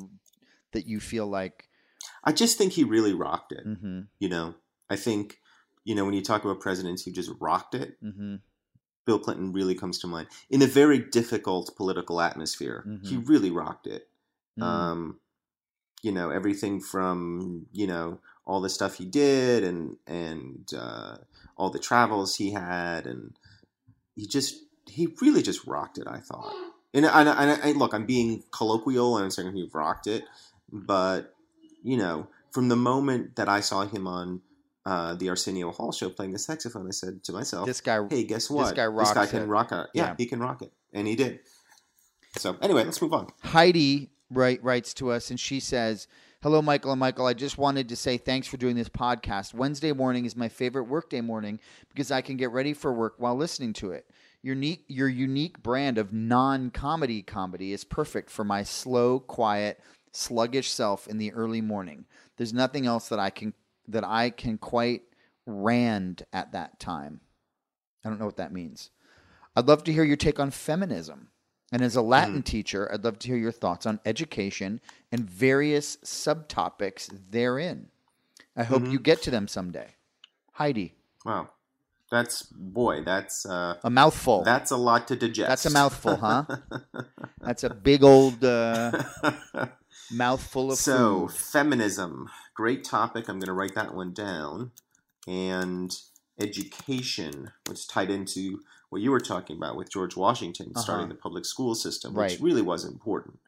that 0.73 0.87
you 0.87 1.01
feel 1.01 1.27
like 1.27 1.69
I 2.25 2.33
just 2.33 2.57
think 2.59 2.73
he 2.73 2.85
really 2.85 3.13
rocked 3.15 3.53
it. 3.53 3.67
Mm-hmm. 3.67 4.01
You 4.21 4.29
know, 4.29 4.55
I 4.89 4.97
think 4.97 5.41
you 5.85 5.95
know 5.95 6.05
when 6.05 6.15
you 6.15 6.23
talk 6.23 6.45
about 6.45 6.61
presidents 6.61 7.03
who 7.03 7.11
just 7.13 7.31
rocked 7.41 7.75
it, 7.75 7.97
Mm-hmm. 8.03 8.37
Bill 9.05 9.19
Clinton 9.19 9.53
really 9.53 9.75
comes 9.75 9.99
to 10.01 10.07
mind. 10.07 10.29
In 10.51 10.61
a 10.63 10.67
very 10.67 10.99
difficult 10.99 11.75
political 11.77 12.21
atmosphere, 12.21 12.85
he 13.03 13.17
Mhm. 13.17 13.29
really 13.29 13.51
rocked 13.51 13.87
it. 13.87 14.09
Mm. 14.59 14.63
Um, 14.63 15.21
you 16.03 16.13
know, 16.13 16.31
everything 16.31 16.81
from 16.81 17.67
you 17.73 17.87
know 17.87 18.21
all 18.47 18.61
the 18.61 18.71
stuff 18.71 18.97
he 18.97 19.05
did 19.05 19.65
and 19.65 19.97
and 20.07 20.71
uh, 20.77 21.17
all 21.57 21.71
the 21.71 21.79
travels 21.79 22.37
he 22.37 22.53
had, 22.53 23.07
and 23.07 23.33
he 24.15 24.27
just 24.27 24.57
he 24.87 25.09
really 25.21 25.43
just 25.43 25.67
rocked 25.67 25.99
it. 25.99 26.07
I 26.07 26.19
thought. 26.19 26.55
And 26.95 27.05
I, 27.05 27.21
and 27.21 27.61
and 27.63 27.77
look, 27.77 27.93
I'm 27.93 28.07
being 28.07 28.45
colloquial 28.51 29.17
and 29.17 29.25
I'm 29.25 29.31
saying 29.31 29.53
he 29.53 29.69
rocked 29.73 30.07
it, 30.07 30.25
but 30.73 31.35
you 31.83 31.97
know, 31.97 32.29
from 32.51 32.69
the 32.69 32.77
moment 32.77 33.37
that 33.37 33.49
I 33.49 33.61
saw 33.61 33.85
him 33.85 34.07
on 34.07 34.41
uh, 34.87 35.15
the 35.15 35.29
Arsenio 35.29 35.71
Hall 35.71 35.93
show 35.93 36.09
playing 36.09 36.33
the 36.33 36.39
saxophone, 36.39 36.87
I 36.87 36.93
said 36.93 37.23
to 37.25 37.33
myself, 37.33 37.67
this 37.67 37.83
guy. 37.83 38.01
"Hey, 38.09 38.25
guess 38.25 38.49
what? 38.49 38.65
This 38.65 38.73
guy 38.73 38.87
rocks 38.87 39.31
can 39.31 39.43
it. 39.43 39.47
rock 39.47 39.71
it. 39.71 39.87
Yeah, 39.93 40.07
Yeah. 40.07 40.15
he 40.17 40.27
can 40.27 40.41
rock 40.41 40.63
it, 40.63 40.73
and 40.95 41.07
he 41.07 41.15
did." 41.15 41.41
So 42.39 42.57
anyway, 42.63 42.85
let's 42.85 43.03
move 43.03 43.13
on. 43.13 43.29
Heidi 43.43 44.11
write, 44.31 44.63
writes 44.63 44.95
to 44.95 45.11
us 45.11 45.31
and 45.31 45.39
she 45.39 45.61
says, 45.61 46.07
Hello, 46.41 46.63
Michael 46.63 46.93
and 46.93 47.01
Michael. 47.01 47.27
I 47.27 47.35
just 47.35 47.59
wanted 47.59 47.89
to 47.89 47.97
say 47.97 48.17
thanks 48.17 48.47
for 48.47 48.59
doing 48.59 48.77
this 48.77 48.89
podcast. 48.89 49.55
Wednesday 49.55 49.93
morning 49.93 50.25
is 50.25 50.37
my 50.37 50.49
favorite 50.49 50.85
workday 50.85 51.21
morning 51.21 51.59
because 51.89 52.13
I 52.13 52.21
can 52.21 52.37
get 52.37 52.53
ready 52.53 52.75
for 52.75 52.93
work 52.93 53.15
while 53.19 53.35
listening 53.35 53.73
to 53.75 53.91
it. 53.91 54.09
Your 54.43 54.55
unique, 54.55 54.85
your 54.87 55.09
unique 55.09 55.61
brand 55.65 55.99
of 55.99 56.13
non 56.13 56.71
comedy 56.71 57.23
comedy 57.23 57.73
is 57.73 57.83
perfect 57.83 58.31
for 58.31 58.45
my 58.45 58.63
slow, 58.63 59.19
quiet, 59.19 59.81
sluggish 60.13 60.71
self 60.71 61.09
in 61.09 61.19
the 61.19 61.33
early 61.33 61.61
morning. 61.61 62.05
There's 62.37 62.55
nothing 62.55 62.87
else 62.87 63.09
that 63.09 63.19
I 63.19 63.31
can 63.31 63.53
that 63.89 64.05
I 64.05 64.31
can 64.31 64.59
quite 64.59 65.03
rand 65.45 66.23
at 66.33 66.53
that 66.53 66.79
time. 66.79 67.21
I 68.05 68.09
don't 68.09 68.21
know 68.21 68.27
what 68.27 68.37
that 68.37 68.53
means. 68.53 68.91
I'd 69.57 69.67
love 69.67 69.83
to 69.85 69.93
hear 69.93 70.05
your 70.05 70.17
take 70.17 70.39
on 70.39 70.53
feminism. 70.53 71.31
And 71.71 71.83
as 71.83 71.97
a 71.97 72.03
Latin 72.03 72.43
teacher, 72.43 72.91
I'd 72.93 73.05
love 73.05 73.19
to 73.21 73.29
hear 73.29 73.37
your 73.37 73.53
thoughts 73.53 73.85
on 73.87 74.01
education 74.07 74.81
and 75.13 75.29
various 75.29 75.97
subtopics 75.99 77.11
therein. 77.31 77.89
I 78.57 78.65
hope 78.65 78.87
you 78.87 78.99
get 78.99 79.23
to 79.23 79.31
them 79.31 79.47
someday. 79.49 79.95
Heidi, 80.53 80.95
Wow, 81.25 81.51
that's 82.11 82.43
boy, 82.43 83.03
that's 83.05 83.45
uh, 83.45 83.77
a 83.85 83.91
mouthful. 83.91 84.43
that's 84.45 84.71
a 84.71 84.77
lot 84.77 85.07
to 85.09 85.17
digest. 85.17 85.49
That's 85.49 85.67
a 85.67 85.71
mouthful, 85.71 86.17
huh? 86.17 86.45
That's 87.41 87.65
a 87.65 87.71
big 87.71 88.03
old 88.03 88.43
uh, 88.45 88.91
mouthful 90.11 90.73
of 90.73 90.79
so 90.79 91.29
food. 91.29 91.37
feminism, 91.37 92.29
great 92.55 92.83
topic. 92.85 93.29
I'm 93.29 93.39
going 93.39 93.47
to 93.47 93.53
write 93.53 93.75
that 93.75 93.95
one 93.95 94.13
down, 94.13 94.73
and 95.27 95.95
education, 96.41 97.53
which 97.69 97.87
tied 97.89 98.11
into 98.11 98.61
what 98.91 99.03
you 99.03 99.11
were 99.11 99.21
talking 99.21 99.57
about 99.57 99.77
with 99.77 99.91
George 99.91 100.17
Washington 100.17 100.75
starting 100.77 101.05
Uh-huh. 101.07 101.15
the 101.15 101.21
public 101.21 101.45
school 101.45 101.75
system, 101.75 102.15
Right. 102.15 102.31
which 102.33 102.41
really 102.41 102.63
was 102.63 102.85
important. 102.85 103.39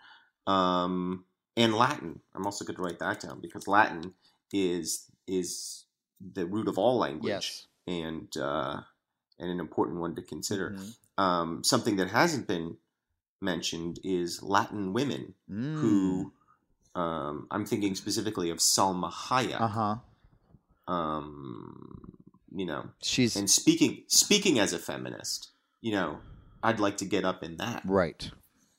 Um, 0.46 1.24
and 1.56 1.74
Latin, 1.74 2.20
I'm 2.34 2.44
also 2.46 2.64
going 2.64 2.76
to 2.76 2.82
write 2.82 2.98
that 3.00 3.20
down 3.20 3.40
because 3.40 3.66
Latin 3.66 4.14
is 4.52 5.06
is 5.26 5.84
the 6.20 6.44
root 6.46 6.66
of 6.68 6.76
all 6.76 6.98
language 6.98 7.30
Yes. 7.30 7.66
and 7.86 8.36
uh, 8.36 8.82
and 9.38 9.50
an 9.50 9.60
important 9.60 10.00
one 10.00 10.14
to 10.16 10.22
consider. 10.22 10.70
Mhm. 10.70 10.96
Um, 11.18 11.64
something 11.64 11.96
that 11.96 12.08
hasn't 12.10 12.46
been 12.46 12.76
mentioned 13.40 13.98
is 14.04 14.42
Latin 14.42 14.92
women 14.92 15.34
Mm. 15.50 15.80
who 15.80 16.32
um, 16.96 17.46
I'm 17.52 17.64
thinking 17.64 17.94
specifically 17.94 18.50
of 18.50 18.58
Salma 18.58 19.10
Hayek. 19.12 19.60
Uh 19.60 19.68
huh. 19.68 19.96
Um, 20.92 22.09
you 22.54 22.66
know, 22.66 22.90
She's 23.02 23.36
and 23.36 23.48
speaking 23.50 24.04
speaking 24.08 24.58
as 24.58 24.72
a 24.72 24.78
feminist, 24.78 25.50
you 25.80 25.92
know, 25.92 26.18
I'd 26.62 26.80
like 26.80 26.96
to 26.98 27.04
get 27.04 27.24
up 27.24 27.42
in 27.42 27.56
that. 27.58 27.82
right. 27.86 28.30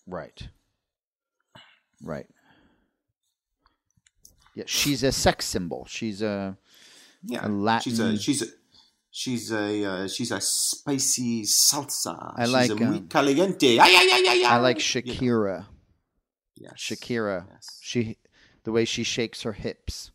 Right. 0.08 0.48
Right. 2.02 2.28
Yeah, 4.56 4.66
she's 4.68 5.04
a 5.04 5.12
sex 5.12 5.46
symbol. 5.46 5.86
She's 5.88 6.22
a 6.22 6.58
Yeah, 7.24 7.48
A 7.48 7.50
Latin- 7.50 7.92
she's 7.92 8.00
a 8.00 8.18
she's 8.18 8.42
a 8.42 8.46
she's 9.12 9.52
a 9.52 9.86
uh, 9.86 10.08
she's 10.08 10.32
a 10.32 10.42
spicy 10.42 11.44
salsa. 11.44 12.34
I 12.36 12.46
she's 12.46 12.54
like, 12.54 12.70
a 12.72 12.76
muy 12.76 12.98
um, 12.98 13.08
caliente. 13.08 13.78
Ay, 13.80 13.96
ay, 13.96 14.10
ay, 14.12 14.24
ay, 14.28 14.44
I 14.50 14.58
like 14.58 14.78
You 14.96 15.02
know, 15.04 15.14
Shakira. 15.14 15.66
yes. 16.58 16.74
Shakira. 16.78 17.46
Yes. 17.50 17.80
She 17.82 18.18
the 18.64 18.72
way 18.72 18.84
she 18.86 19.04
shakes 19.04 19.44
her 19.44 19.54
hips. 19.54 20.12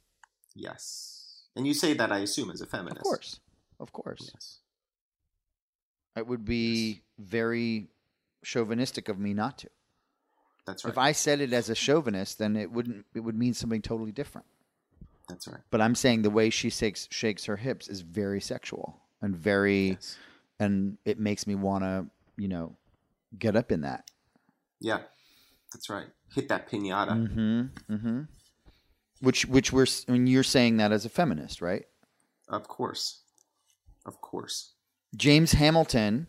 Yes. 0.55 1.45
And 1.55 1.67
you 1.67 1.73
say 1.73 1.95
that 1.95 2.13
I 2.13 2.19
assume 2.19 2.51
as 2.51 2.61
a 2.61 2.67
feminist. 2.67 2.99
Of 2.99 3.05
course. 3.05 3.41
Of 3.81 3.93
course. 3.93 4.31
Yes. 4.33 4.59
It 6.17 6.27
would 6.27 6.45
be 6.45 7.03
very 7.19 7.89
chauvinistic 8.43 9.09
of 9.09 9.19
me 9.19 9.35
not 9.35 9.59
to. 9.59 9.69
That's 10.67 10.85
right. 10.85 10.91
If 10.91 10.99
I 10.99 11.13
said 11.13 11.41
it 11.41 11.53
as 11.53 11.69
a 11.71 11.75
chauvinist, 11.75 12.39
then 12.39 12.57
it 12.57 12.71
wouldn't 12.73 13.05
it 13.15 13.21
would 13.21 13.37
mean 13.37 13.55
something 13.55 13.83
totally 13.83 14.13
different. 14.13 14.47
That's 15.29 15.47
right. 15.47 15.61
But 15.71 15.81
I'm 15.81 15.95
saying 15.95 16.23
the 16.23 16.31
way 16.31 16.51
she 16.51 16.71
shakes 16.71 17.07
shakes 17.11 17.45
her 17.45 17.57
hips 17.57 17.89
is 17.89 18.01
very 18.01 18.41
sexual 18.41 19.01
and 19.21 19.37
very 19.37 19.91
Yes. 19.91 20.17
and 20.59 20.97
it 21.05 21.19
makes 21.21 21.47
me 21.47 21.55
want 21.55 21.85
to, 21.85 22.07
you 22.37 22.49
know, 22.49 22.77
get 23.39 23.55
up 23.57 23.71
in 23.71 23.83
that. 23.83 24.11
Yeah. 24.81 25.03
That's 25.73 25.91
right. 25.91 26.07
Hit 26.35 26.49
that 26.49 26.69
pinata. 26.69 27.11
Mhm. 27.11 27.71
Mhm. 27.91 28.29
Which 29.21 29.47
which 29.47 29.73
we're 29.73 29.87
I 30.09 30.13
mean 30.13 30.27
you're 30.27 30.43
saying 30.43 30.79
that 30.79 30.93
as 30.93 31.05
a 31.05 31.09
feminist, 31.11 31.61
right? 31.61 31.87
Of 32.49 32.67
course. 32.69 33.23
Of 34.07 34.23
course. 34.23 34.73
James 35.15 35.53
Hamilton, 35.53 36.29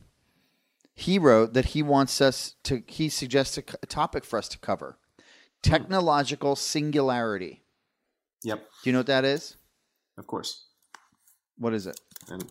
he 0.93 1.17
wrote 1.17 1.53
that 1.53 1.67
he 1.67 1.81
wants 1.81 2.19
us 2.19 2.55
to, 2.63 2.83
he 2.87 3.07
suggests 3.07 3.57
a 3.57 3.61
topic 3.85 4.25
for 4.25 4.37
us 4.37 4.49
to 4.49 4.57
cover 4.57 4.97
technological 5.61 6.55
singularity. 6.55 7.63
Yep. 8.43 8.59
Do 8.83 8.89
you 8.89 8.93
know 8.93 8.99
what 8.99 9.07
that 9.07 9.25
is? 9.25 9.57
Of 10.17 10.27
course. 10.27 10.65
What 11.57 11.73
is 11.73 11.87
it? 11.87 11.99
And 12.29 12.45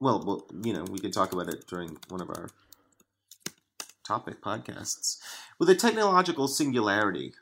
well, 0.00 0.22
well, 0.24 0.46
you 0.62 0.72
know, 0.72 0.84
we 0.84 0.98
could 0.98 1.12
talk 1.12 1.32
about 1.32 1.48
it 1.48 1.66
during 1.66 1.98
one 2.08 2.20
of 2.20 2.30
our 2.30 2.48
topic 4.06 4.40
podcasts. 4.40 5.18
Well, 5.58 5.66
the 5.66 5.74
technological 5.74 6.48
singularity, 6.48 7.34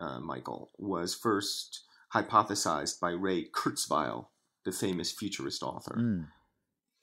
uh, 0.00 0.20
Michael, 0.20 0.70
was 0.78 1.14
first 1.14 1.82
hypothesized 2.14 3.00
by 3.00 3.10
Ray 3.10 3.48
Kurzweil, 3.48 4.26
the 4.64 4.72
famous 4.72 5.12
futurist 5.12 5.62
author. 5.62 5.96
Mm. 5.98 6.26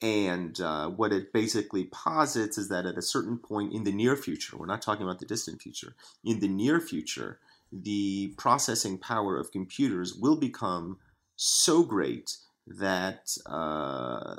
And 0.02 0.60
uh, 0.60 0.88
what 0.88 1.12
it 1.12 1.32
basically 1.32 1.84
posits 1.84 2.58
is 2.58 2.68
that 2.68 2.86
at 2.86 2.98
a 2.98 3.02
certain 3.02 3.38
point 3.38 3.72
in 3.72 3.84
the 3.84 3.92
near 3.92 4.16
future, 4.16 4.56
we're 4.56 4.66
not 4.66 4.82
talking 4.82 5.04
about 5.04 5.20
the 5.20 5.26
distant 5.26 5.62
future, 5.62 5.94
in 6.24 6.40
the 6.40 6.48
near 6.48 6.80
future, 6.80 7.38
the 7.70 8.34
processing 8.36 8.98
power 8.98 9.38
of 9.38 9.52
computers 9.52 10.14
will 10.14 10.36
become 10.36 10.98
so 11.36 11.84
great 11.84 12.36
that 12.66 13.36
uh, 13.46 14.36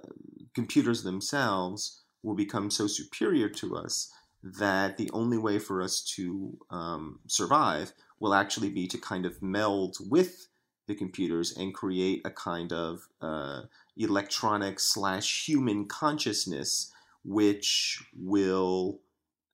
computers 0.53 1.03
themselves 1.03 2.03
will 2.21 2.35
become 2.35 2.69
so 2.69 2.87
superior 2.87 3.49
to 3.49 3.75
us 3.75 4.11
that 4.43 4.97
the 4.97 5.09
only 5.13 5.37
way 5.37 5.57
for 5.59 5.81
us 5.81 6.01
to 6.01 6.57
um, 6.69 7.19
survive 7.27 7.93
will 8.19 8.33
actually 8.33 8.69
be 8.69 8.87
to 8.87 8.97
kind 8.97 9.25
of 9.25 9.41
meld 9.41 9.97
with 10.09 10.47
the 10.87 10.95
computers 10.95 11.55
and 11.55 11.73
create 11.73 12.21
a 12.25 12.31
kind 12.31 12.73
of 12.73 13.07
uh, 13.21 13.61
electronic 13.95 14.79
slash 14.79 15.47
human 15.47 15.85
consciousness 15.87 16.91
which 17.23 18.03
will 18.15 18.99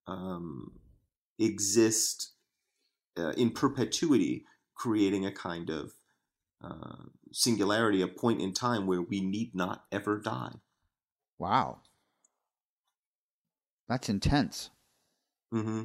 um, 0.07 0.71
exist 1.37 2.31
uh, 3.17 3.31
in 3.31 3.51
perpetuity, 3.51 4.45
creating 4.75 5.25
a 5.25 5.31
kind 5.31 5.69
of 5.69 5.93
uh, 6.63 7.05
singularity, 7.31 8.01
a 8.01 8.07
point 8.07 8.41
in 8.41 8.53
time 8.53 8.87
where 8.87 9.01
we 9.01 9.21
need 9.21 9.53
not 9.53 9.85
ever 9.91 10.19
die. 10.19 10.53
Wow. 11.37 11.79
That's 13.87 14.09
intense. 14.09 14.69
hmm 15.51 15.83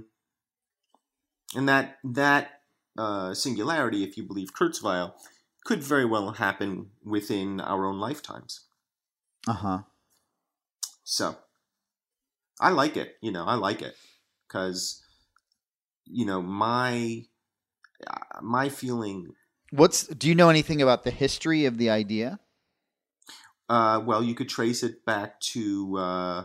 And 1.54 1.68
that 1.68 1.98
that 2.04 2.60
uh, 2.98 3.34
singularity, 3.34 4.04
if 4.04 4.16
you 4.16 4.24
believe 4.24 4.52
Kurzweil, 4.54 5.12
could 5.64 5.82
very 5.82 6.04
well 6.04 6.32
happen 6.32 6.90
within 7.04 7.60
our 7.60 7.86
own 7.86 7.98
lifetimes. 7.98 8.66
Uh 9.46 9.52
huh. 9.52 9.78
So 11.02 11.36
I 12.60 12.70
like 12.70 12.96
it. 12.96 13.16
You 13.20 13.32
know, 13.32 13.44
I 13.44 13.54
like 13.54 13.82
it 13.82 13.96
because 14.46 15.02
you 16.04 16.24
know 16.26 16.40
my 16.42 17.24
my 18.42 18.68
feeling. 18.68 19.28
What's, 19.70 20.06
do 20.06 20.28
you 20.28 20.34
know 20.36 20.50
anything 20.50 20.80
about 20.82 21.02
the 21.02 21.10
history 21.10 21.64
of 21.64 21.78
the 21.78 21.90
idea? 21.90 22.38
Uh, 23.68 24.00
well, 24.04 24.22
you 24.22 24.34
could 24.34 24.48
trace 24.48 24.82
it 24.82 25.04
back 25.04 25.40
to 25.40 25.96
uh, 25.96 26.44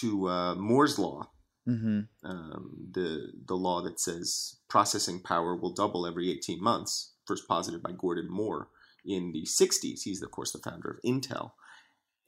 to 0.00 0.28
uh, 0.28 0.54
Moore's 0.56 0.98
law, 0.98 1.30
Mm-hmm. 1.68 2.00
um, 2.28 2.88
the 2.90 3.32
the 3.46 3.54
law 3.54 3.82
that 3.82 4.00
says 4.00 4.56
processing 4.68 5.20
power 5.20 5.54
will 5.54 5.72
double 5.72 6.06
every 6.06 6.30
eighteen 6.30 6.62
months 6.62 7.12
first 7.30 7.46
posited 7.46 7.80
by 7.80 7.92
Gordon 7.92 8.28
Moore 8.28 8.66
in 9.06 9.30
the 9.30 9.42
60s. 9.42 10.02
He's, 10.02 10.20
of 10.20 10.32
course, 10.32 10.50
the 10.50 10.58
founder 10.58 10.90
of 10.90 11.02
Intel. 11.02 11.52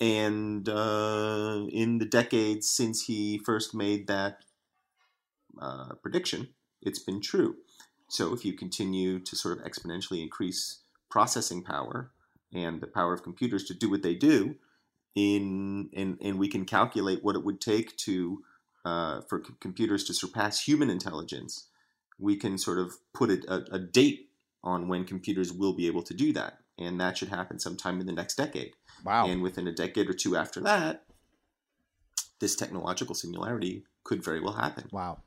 And 0.00 0.68
uh, 0.68 1.66
in 1.73 1.99
the 1.99 2.04
decades 2.04 2.68
since 2.68 3.06
he 3.06 3.38
first 3.38 3.75
made 3.75 4.06
that 4.06 4.44
uh, 5.61 5.94
prediction, 6.00 6.50
it's 6.80 7.00
been 7.00 7.21
true. 7.21 7.56
So 8.09 8.32
if 8.32 8.44
you 8.44 8.52
continue 8.52 9.18
to 9.18 9.35
sort 9.35 9.59
of 9.59 9.64
exponentially 9.64 10.23
increase 10.23 10.82
processing 11.11 11.64
power 11.64 12.12
and 12.52 12.80
the 12.80 12.87
power 12.87 13.12
of 13.12 13.25
computers 13.25 13.64
to 13.64 13.75
do 13.75 13.90
what 13.90 14.02
they 14.02 14.14
do, 14.14 14.54
in 15.14 15.90
and, 15.94 16.16
and 16.23 16.38
we 16.38 16.49
can 16.49 16.64
calculate 16.64 17.23
what 17.23 17.37
it 17.37 17.44
would 17.44 17.61
take 17.61 17.97
to 17.99 18.42
uh, 18.85 19.21
for 19.23 19.42
c- 19.44 19.54
computers 19.61 20.04
to 20.04 20.14
surpass 20.14 20.61
human 20.61 20.88
intelligence, 20.88 21.66
we 22.18 22.37
can 22.37 22.56
sort 22.56 22.78
of 22.78 22.94
put 23.12 23.30
a, 23.30 23.40
a, 23.49 23.76
a 23.76 23.78
date 23.78 24.30
on 24.64 24.88
when 24.88 25.04
computers 25.04 25.52
will 25.52 25.73
be 25.73 25.87
able 25.87 26.02
to 26.02 26.14
do 26.14 26.33
that, 26.33 26.59
and 26.78 27.00
that 27.00 27.19
should 27.19 27.28
happen 27.28 27.59
sometime 27.59 28.00
in 28.00 28.07
the 28.07 28.12
next 28.12 28.37
decade. 28.37 28.73
Wow. 29.04 29.26
And 29.26 29.42
within 29.42 29.66
a 29.66 29.73
decade 29.73 30.09
or 30.09 30.12
two 30.12 30.37
after 30.37 30.61
that, 30.61 31.04
this 32.38 32.54
technological 32.57 33.14
singularity 33.14 33.85
could 34.04 34.23
very 34.25 34.40
well 34.40 34.54
happen. 34.54 34.88
wow. 34.92 35.19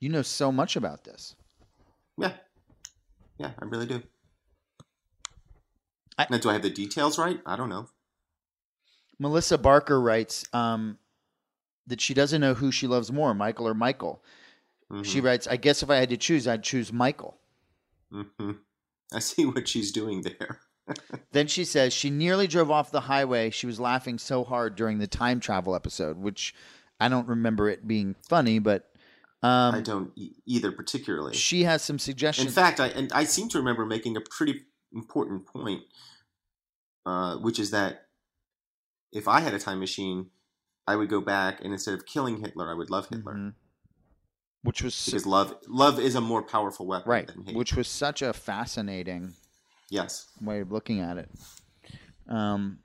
You 0.00 0.10
know 0.10 0.22
so 0.22 0.52
much 0.52 0.76
about 0.76 1.04
this. 1.04 1.34
Yeah, 2.18 2.32
yeah, 3.38 3.52
I 3.60 3.64
really 3.64 3.86
do. 3.86 4.02
I- 6.18 6.26
now, 6.30 6.38
do 6.38 6.50
I 6.50 6.52
have 6.54 6.62
the 6.62 6.70
details 6.70 7.18
right? 7.18 7.40
I 7.46 7.56
don't 7.56 7.68
know. 7.68 7.88
Melissa 9.18 9.56
Barker 9.56 10.00
writes 10.00 10.44
um, 10.52 10.98
that 11.86 12.00
she 12.00 12.12
doesn't 12.14 12.40
know 12.40 12.54
who 12.54 12.70
she 12.70 12.86
loves 12.86 13.10
more, 13.12 13.32
Michael 13.34 13.66
or 13.68 13.74
Michael. 13.74 14.22
She 15.02 15.20
Mhm. 15.20 15.24
writes, 15.24 15.46
I 15.46 15.56
guess 15.56 15.82
if 15.82 15.90
I 15.90 15.96
had 15.96 16.10
to 16.10 16.16
choose, 16.16 16.46
I'd 16.46 16.62
choose 16.62 16.92
Michael. 16.92 17.38
Mhm. 18.14 18.58
I 19.12 19.18
see 19.18 19.44
what 19.44 19.66
she's 19.68 19.92
doing 19.92 20.22
there. 20.22 20.60
Then 21.32 21.46
she 21.46 21.64
says 21.64 21.92
she 21.94 22.10
nearly 22.10 22.46
drove 22.46 22.70
off 22.70 22.90
the 22.90 23.00
highway. 23.00 23.48
She 23.50 23.66
was 23.66 23.80
laughing 23.80 24.18
so 24.18 24.44
hard 24.44 24.76
during 24.76 24.98
the 24.98 25.06
time 25.06 25.40
travel 25.40 25.74
episode, 25.74 26.18
which 26.18 26.54
I 27.00 27.08
don't 27.08 27.26
remember 27.26 27.68
it 27.70 27.88
being 27.88 28.14
funny, 28.28 28.58
but 28.58 28.90
um, 29.42 29.74
I 29.74 29.80
don't 29.80 30.12
e- 30.14 30.34
either 30.46 30.70
particularly. 30.72 31.34
she 31.34 31.64
has 31.64 31.80
some 31.82 31.98
suggestions. 31.98 32.48
In 32.48 32.52
fact, 32.52 32.80
I 32.80 32.88
and 32.88 33.10
I 33.12 33.24
seem 33.24 33.48
to 33.50 33.58
remember 33.58 33.86
making 33.86 34.16
a 34.18 34.20
pretty 34.20 34.60
important 34.92 35.46
point, 35.46 35.82
uh, 37.06 37.36
which 37.38 37.58
is 37.58 37.70
that 37.70 38.06
if 39.12 39.26
I 39.26 39.40
had 39.40 39.54
a 39.54 39.58
time 39.58 39.80
machine, 39.80 40.30
I 40.86 40.96
would 40.96 41.08
go 41.08 41.20
back 41.22 41.62
and 41.64 41.72
instead 41.72 41.94
of 41.94 42.04
killing 42.06 42.40
Hitler, 42.40 42.70
I 42.70 42.74
would 42.74 42.90
love 42.90 43.08
Hitler 43.08 43.34
Mhm. 43.34 43.54
Which 44.64 44.82
was 44.82 45.04
because 45.04 45.26
love 45.26 45.54
love 45.68 46.00
is 46.00 46.14
a 46.14 46.20
more 46.20 46.42
powerful 46.42 46.86
weapon 46.86 47.10
right, 47.10 47.26
than 47.26 47.44
hate. 47.44 47.54
which 47.56 47.74
was 47.74 47.86
such 47.86 48.22
a 48.22 48.32
fascinating 48.32 49.34
yes, 49.90 50.26
way 50.40 50.60
of 50.60 50.72
looking 50.72 51.00
at 51.00 51.18
it. 51.18 51.30
Um, 52.28 52.78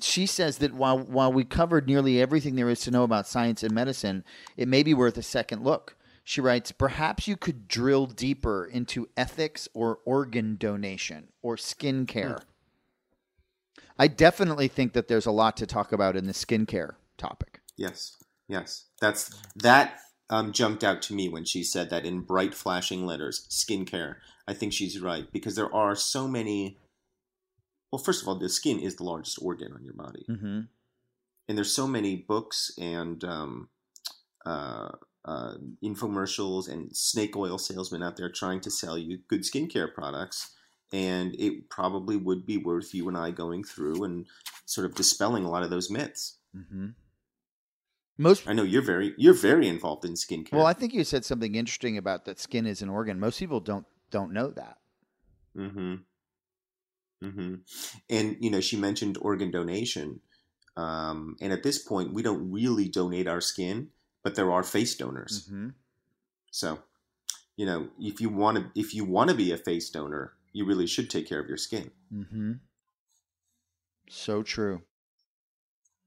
she 0.00 0.26
says 0.26 0.58
that 0.58 0.74
while 0.74 0.98
while 0.98 1.32
we 1.32 1.44
covered 1.44 1.86
nearly 1.86 2.20
everything 2.20 2.56
there 2.56 2.68
is 2.68 2.80
to 2.80 2.90
know 2.90 3.04
about 3.04 3.28
science 3.28 3.62
and 3.62 3.72
medicine, 3.72 4.24
it 4.56 4.68
may 4.68 4.82
be 4.82 4.92
worth 4.92 5.16
a 5.16 5.22
second 5.22 5.62
look. 5.62 5.96
She 6.24 6.40
writes, 6.40 6.72
perhaps 6.72 7.28
you 7.28 7.36
could 7.36 7.68
drill 7.68 8.06
deeper 8.06 8.64
into 8.64 9.08
ethics 9.14 9.68
or 9.74 9.98
organ 10.06 10.56
donation 10.56 11.28
or 11.42 11.58
skin 11.58 12.06
care. 12.06 12.38
I 13.98 14.08
definitely 14.08 14.68
think 14.68 14.94
that 14.94 15.06
there's 15.06 15.26
a 15.26 15.30
lot 15.30 15.56
to 15.58 15.66
talk 15.66 15.92
about 15.92 16.16
in 16.16 16.26
the 16.26 16.32
skincare 16.32 16.94
topic. 17.18 17.60
yes, 17.76 18.16
yes. 18.48 18.86
That's 19.00 19.34
that 19.56 19.98
um, 20.30 20.52
jumped 20.52 20.82
out 20.82 21.02
to 21.02 21.14
me 21.14 21.28
when 21.28 21.44
she 21.44 21.62
said 21.62 21.90
that 21.90 22.04
in 22.04 22.20
bright 22.20 22.54
flashing 22.54 23.06
letters, 23.06 23.46
skincare. 23.50 24.16
I 24.46 24.54
think 24.54 24.72
she's 24.72 25.00
right 25.00 25.30
because 25.32 25.54
there 25.56 25.74
are 25.74 25.94
so 25.94 26.26
many. 26.28 26.78
Well, 27.90 28.02
first 28.02 28.22
of 28.22 28.28
all, 28.28 28.38
the 28.38 28.48
skin 28.48 28.80
is 28.80 28.96
the 28.96 29.04
largest 29.04 29.38
organ 29.40 29.72
on 29.72 29.84
your 29.84 29.94
body. 29.94 30.24
Mm-hmm. 30.28 30.60
and 31.48 31.58
there's 31.58 31.72
so 31.72 31.86
many 31.86 32.16
books 32.16 32.72
and 32.78 33.22
um, 33.22 33.68
uh, 34.44 34.88
uh, 35.24 35.54
infomercials 35.82 36.68
and 36.68 36.94
snake 36.94 37.36
oil 37.36 37.56
salesmen 37.56 38.02
out 38.02 38.16
there 38.16 38.28
trying 38.30 38.60
to 38.60 38.70
sell 38.70 38.98
you 38.98 39.18
good 39.28 39.42
skincare 39.42 39.92
products. 39.92 40.50
And 40.92 41.34
it 41.38 41.70
probably 41.70 42.16
would 42.16 42.46
be 42.46 42.56
worth 42.56 42.94
you 42.94 43.08
and 43.08 43.16
I 43.16 43.30
going 43.30 43.64
through 43.64 44.04
and 44.04 44.26
sort 44.66 44.86
of 44.86 44.94
dispelling 44.94 45.44
a 45.44 45.50
lot 45.50 45.62
of 45.62 45.70
those 45.70 45.90
myths. 45.90 46.38
Mm-hmm. 46.56 46.88
Most 48.16 48.48
I 48.48 48.52
know 48.52 48.62
you're 48.62 48.82
very 48.82 49.14
you're 49.16 49.34
very 49.34 49.68
involved 49.68 50.04
in 50.04 50.12
skincare. 50.14 50.52
Well, 50.52 50.66
I 50.66 50.72
think 50.72 50.94
you 50.94 51.04
said 51.04 51.24
something 51.24 51.54
interesting 51.54 51.98
about 51.98 52.24
that 52.26 52.38
skin 52.38 52.66
is 52.66 52.82
an 52.82 52.88
organ. 52.88 53.18
Most 53.18 53.38
people 53.38 53.60
don't 53.60 53.86
don't 54.10 54.32
know 54.32 54.50
that. 54.50 54.78
Mm-hmm. 55.56 55.94
Mm-hmm. 57.24 57.54
And 58.10 58.36
you 58.40 58.50
know, 58.50 58.60
she 58.60 58.76
mentioned 58.76 59.18
organ 59.20 59.50
donation. 59.50 60.20
Um, 60.76 61.36
and 61.40 61.52
at 61.52 61.62
this 61.62 61.78
point, 61.78 62.12
we 62.12 62.22
don't 62.22 62.50
really 62.50 62.88
donate 62.88 63.28
our 63.28 63.40
skin, 63.40 63.90
but 64.22 64.34
there 64.34 64.52
are 64.52 64.62
face 64.64 64.96
donors. 64.96 65.46
Mm-hmm. 65.46 65.68
So, 66.50 66.80
you 67.56 67.66
know, 67.66 67.88
if 68.00 68.20
you 68.20 68.28
want 68.28 68.58
to, 68.58 68.80
if 68.80 68.94
you 68.94 69.04
want 69.04 69.30
to 69.30 69.36
be 69.36 69.52
a 69.52 69.56
face 69.56 69.88
donor, 69.90 70.34
you 70.52 70.64
really 70.64 70.86
should 70.86 71.10
take 71.10 71.28
care 71.28 71.40
of 71.40 71.48
your 71.48 71.56
skin. 71.56 71.90
Mm-hmm. 72.12 72.52
So 74.08 74.42
true. 74.42 74.82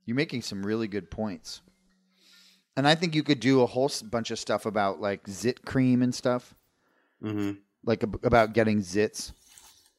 You're 0.06 0.16
making 0.16 0.42
some 0.42 0.66
really 0.66 0.88
good 0.88 1.12
points, 1.12 1.62
and 2.78 2.88
I 2.88 2.96
think 2.96 3.14
you 3.16 3.24
could 3.24 3.40
do 3.42 3.62
a 3.62 3.66
whole 3.66 3.92
bunch 4.10 4.32
of 4.32 4.40
stuff 4.40 4.66
about 4.66 5.02
like 5.02 5.28
zit 5.28 5.66
cream 5.66 6.02
and 6.02 6.16
stuff, 6.16 6.54
Mm-hmm. 7.24 7.54
like 7.84 8.04
ab- 8.04 8.20
about 8.24 8.54
getting 8.54 8.80
zits 8.80 9.32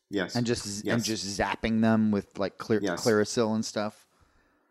Yes. 0.08 0.36
and 0.36 0.46
just 0.46 0.84
Yes. 0.84 0.94
and 0.94 1.04
just 1.04 1.26
zapping 1.38 1.82
them 1.82 2.10
with 2.10 2.38
like 2.38 2.56
clear 2.56 2.80
Yes. 2.80 3.04
And 3.06 3.64
stuff. 3.64 4.06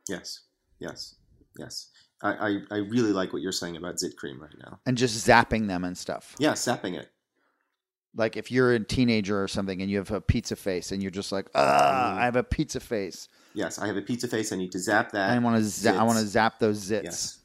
yes. 0.08 0.42
Yes. 0.80 1.16
Yes. 1.60 1.90
I, 2.24 2.32
I, 2.34 2.60
I 2.72 2.78
really 2.78 3.12
like 3.12 3.34
what 3.34 3.42
you're 3.44 3.52
saying 3.52 3.78
about 3.78 4.00
zit 4.00 4.16
cream 4.18 4.42
right 4.42 4.56
now. 4.64 4.80
And 4.88 4.98
just 4.98 5.28
zapping 5.28 5.68
them 5.68 5.84
and 5.84 5.96
stuff. 5.98 6.36
Yeah, 6.40 6.54
zapping 6.54 6.96
it. 6.96 7.10
Like 8.16 8.38
if 8.38 8.50
you're 8.52 8.74
a 8.74 8.80
teenager 8.80 9.42
or 9.44 9.48
something 9.48 9.82
and 9.82 9.92
you 9.92 9.98
have 9.98 10.10
a 10.12 10.22
pizza 10.22 10.56
face 10.56 10.92
and 10.92 11.02
you're 11.02 11.12
just 11.12 11.32
like, 11.32 11.48
ah. 11.54 12.16
I 12.18 12.26
have 12.26 12.36
a 12.36 12.44
pizza 12.44 12.80
face. 12.80 13.28
Yes, 13.54 13.78
I 13.78 13.86
have 13.88 13.98
a 13.98 14.02
pizza 14.02 14.28
face. 14.28 14.52
I 14.52 14.56
need 14.56 14.72
to 14.72 14.80
zap 14.80 15.12
that. 15.12 15.30
I 15.32 15.38
want 15.40 15.58
to 15.58 15.64
za- 15.64 15.96
I 15.96 16.04
want 16.04 16.18
to 16.20 16.26
zap 16.26 16.58
those 16.60 16.80
zits 16.90 17.04
Yes, 17.04 17.38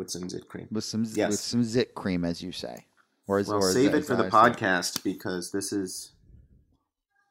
with 0.00 0.10
some 0.10 0.28
zit 0.28 0.48
cream. 0.48 0.66
with 0.72 0.82
some 0.84 1.04
Yes. 1.04 1.30
with 1.30 1.40
some 1.40 1.62
zit 1.62 1.94
cream, 1.94 2.24
as 2.24 2.42
you 2.42 2.52
say. 2.52 2.86
Or 3.28 3.38
as, 3.38 3.46
Well, 3.48 3.58
or 3.58 3.70
save 3.72 3.94
it 3.94 4.04
for 4.04 4.16
the 4.16 4.24
podcast 4.30 5.04
because 5.04 5.52
this 5.52 5.72
is 5.72 6.12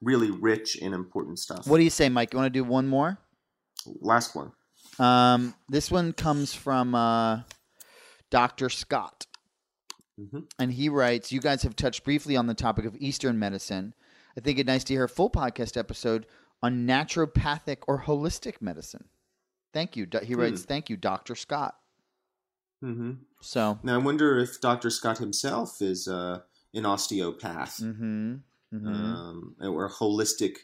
really 0.01 0.32
rich 0.32 0.77
in 0.77 0.93
important 0.93 1.39
stuff. 1.39 1.67
What 1.67 1.79
do 1.79 1.84
you 1.84 1.89
say, 1.89 2.08
Mike? 2.08 2.32
You 2.32 2.39
want 2.39 2.53
to 2.53 2.58
do 2.58 2.63
one 2.63 2.88
more? 2.88 3.17
Last 3.99 4.36
one. 4.36 4.51
Um, 4.99 5.55
this 5.67 5.89
one 5.91 6.13
comes 6.13 6.53
from 6.53 6.93
uh, 6.95 7.41
Dr. 8.29 8.69
Scott. 8.69 9.25
Mhm. 10.19 10.49
And 10.60 10.71
he 10.73 10.89
writes, 10.89 11.32
You 11.32 11.41
guys 11.41 11.63
have 11.63 11.75
touched 11.75 12.03
briefly 12.03 12.36
on 12.38 12.47
the 12.47 12.53
topic 12.53 12.86
of 12.86 12.95
Eastern 12.97 13.39
medicine. 13.39 13.93
I 14.38 14.41
think 14.41 14.58
it'd 14.58 14.67
nice 14.67 14.84
to 14.86 14.93
hear 14.93 15.05
a 15.05 15.10
full 15.10 15.29
podcast 15.29 15.75
episode 15.75 16.27
on 16.62 16.86
naturopathic 16.86 17.77
or 17.88 18.03
holistic 18.03 18.62
medicine. 18.62 19.05
Thank 19.73 19.95
you. 19.97 20.08
He 20.23 20.36
writes, 20.36 20.63
Thank 20.63 20.89
you, 20.89 20.97
Dr. 20.97 21.36
Scott. 21.36 21.75
Hmm 22.81 23.11
So, 23.41 23.79
Now 23.83 23.95
I 23.95 23.97
wonder 23.97 24.37
if 24.39 24.59
Dr. 24.61 24.89
Scott 24.89 25.17
himself 25.17 25.81
is 25.81 26.07
uh, 26.07 26.39
an 26.73 26.85
osteopath. 26.85 27.77
mm-hmm, 27.81 28.35
mm-hmm. 28.73 28.87
um, 28.87 29.55
or 29.61 29.85
a 29.85 29.89
holistic 29.89 30.57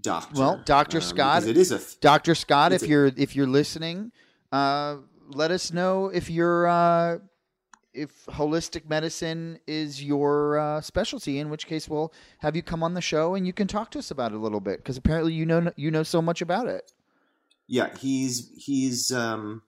doctor. 0.00 0.40
Well, 0.40 0.62
Dr. 0.64 0.98
Um, 0.98 1.02
Scott- 1.02 1.46
it 1.46 1.56
is 1.56 1.72
a 1.72 1.76
f- 1.76 1.96
Dr. 2.00 2.34
Scott, 2.34 2.72
if 2.72 2.82
a- 2.82 2.88
you're 2.88 3.06
if 3.16 3.34
you're 3.36 3.46
listening, 3.46 4.12
uh, 4.52 4.96
let 5.32 5.50
us 5.50 5.72
know 5.72 6.06
if 6.06 6.28
you're 6.30 6.66
uh, 6.66 7.18
if 7.92 8.24
holistic 8.26 8.88
medicine 8.88 9.58
is 9.66 10.02
your 10.02 10.58
uh, 10.58 10.80
specialty. 10.80 11.38
In 11.38 11.50
which 11.50 11.66
case, 11.66 11.88
we'll 11.88 12.12
have 12.38 12.54
you 12.56 12.62
come 12.62 12.82
on 12.82 12.94
the 12.94 13.00
show 13.00 13.34
and 13.34 13.46
you 13.46 13.52
can 13.52 13.66
talk 13.66 13.90
to 13.92 13.98
us 13.98 14.10
about 14.10 14.32
it 14.32 14.36
a 14.36 14.38
little 14.38 14.60
bit 14.60 14.78
because 14.78 14.96
apparently 14.96 15.32
you 15.32 15.44
know 15.46 15.70
you 15.76 15.90
know 15.90 16.02
so 16.04 16.22
much 16.22 16.40
about 16.40 16.66
it. 16.68 16.92
yeah. 17.68 17.96
He's 17.98 18.50
he's 18.56 19.10
um, 19.12 19.62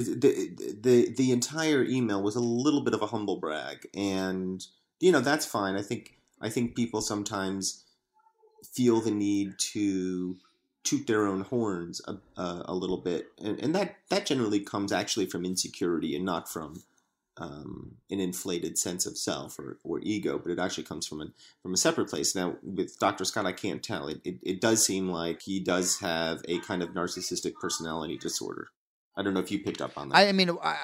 the, 0.00 0.78
the 0.80 1.14
the 1.14 1.32
entire 1.32 1.84
email 1.84 2.22
was 2.22 2.36
a 2.36 2.40
little 2.40 2.80
bit 2.80 2.94
of 2.94 3.02
a 3.02 3.06
humble 3.06 3.36
brag, 3.36 3.86
and 3.94 4.66
you 5.00 5.12
know 5.12 5.20
that's 5.20 5.46
fine. 5.46 5.76
I 5.76 5.82
think 5.82 6.18
I 6.40 6.48
think 6.48 6.74
people 6.74 7.00
sometimes 7.00 7.84
feel 8.64 9.00
the 9.00 9.10
need 9.10 9.58
to 9.58 10.36
toot 10.84 11.06
their 11.06 11.26
own 11.26 11.42
horns 11.42 12.00
a, 12.08 12.14
a, 12.40 12.62
a 12.66 12.74
little 12.74 12.96
bit, 12.96 13.28
and, 13.42 13.58
and 13.60 13.74
that 13.74 13.96
that 14.08 14.26
generally 14.26 14.60
comes 14.60 14.92
actually 14.92 15.26
from 15.26 15.44
insecurity 15.44 16.16
and 16.16 16.24
not 16.24 16.50
from 16.50 16.82
um, 17.36 17.96
an 18.10 18.20
inflated 18.20 18.78
sense 18.78 19.06
of 19.06 19.16
self 19.16 19.58
or, 19.58 19.78
or 19.84 20.00
ego, 20.02 20.38
but 20.38 20.52
it 20.52 20.58
actually 20.58 20.84
comes 20.84 21.06
from 21.06 21.20
a 21.22 21.26
from 21.62 21.74
a 21.74 21.78
separate 21.78 22.08
place. 22.08 22.34
Now, 22.34 22.56
with 22.62 22.98
Dr. 22.98 23.24
Scott, 23.24 23.46
I 23.46 23.52
can't 23.52 23.82
tell. 23.82 24.08
It, 24.08 24.20
it, 24.24 24.38
it 24.42 24.60
does 24.60 24.84
seem 24.84 25.08
like 25.08 25.42
he 25.42 25.60
does 25.60 26.00
have 26.00 26.42
a 26.48 26.58
kind 26.60 26.82
of 26.82 26.90
narcissistic 26.90 27.54
personality 27.54 28.18
disorder. 28.18 28.68
I 29.16 29.22
don't 29.22 29.34
know 29.34 29.40
if 29.40 29.50
you 29.50 29.58
picked 29.58 29.80
up 29.82 29.98
on 29.98 30.08
that. 30.08 30.16
I, 30.16 30.28
I 30.28 30.32
mean, 30.32 30.50
I, 30.62 30.76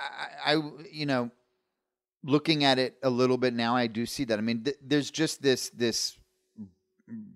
I, 0.44 0.62
you 0.90 1.06
know, 1.06 1.30
looking 2.22 2.64
at 2.64 2.78
it 2.78 2.96
a 3.02 3.10
little 3.10 3.38
bit 3.38 3.54
now, 3.54 3.74
I 3.76 3.86
do 3.86 4.04
see 4.06 4.24
that. 4.24 4.38
I 4.38 4.42
mean, 4.42 4.64
th- 4.64 4.76
there's 4.82 5.10
just 5.10 5.40
this 5.42 5.70
this 5.70 6.18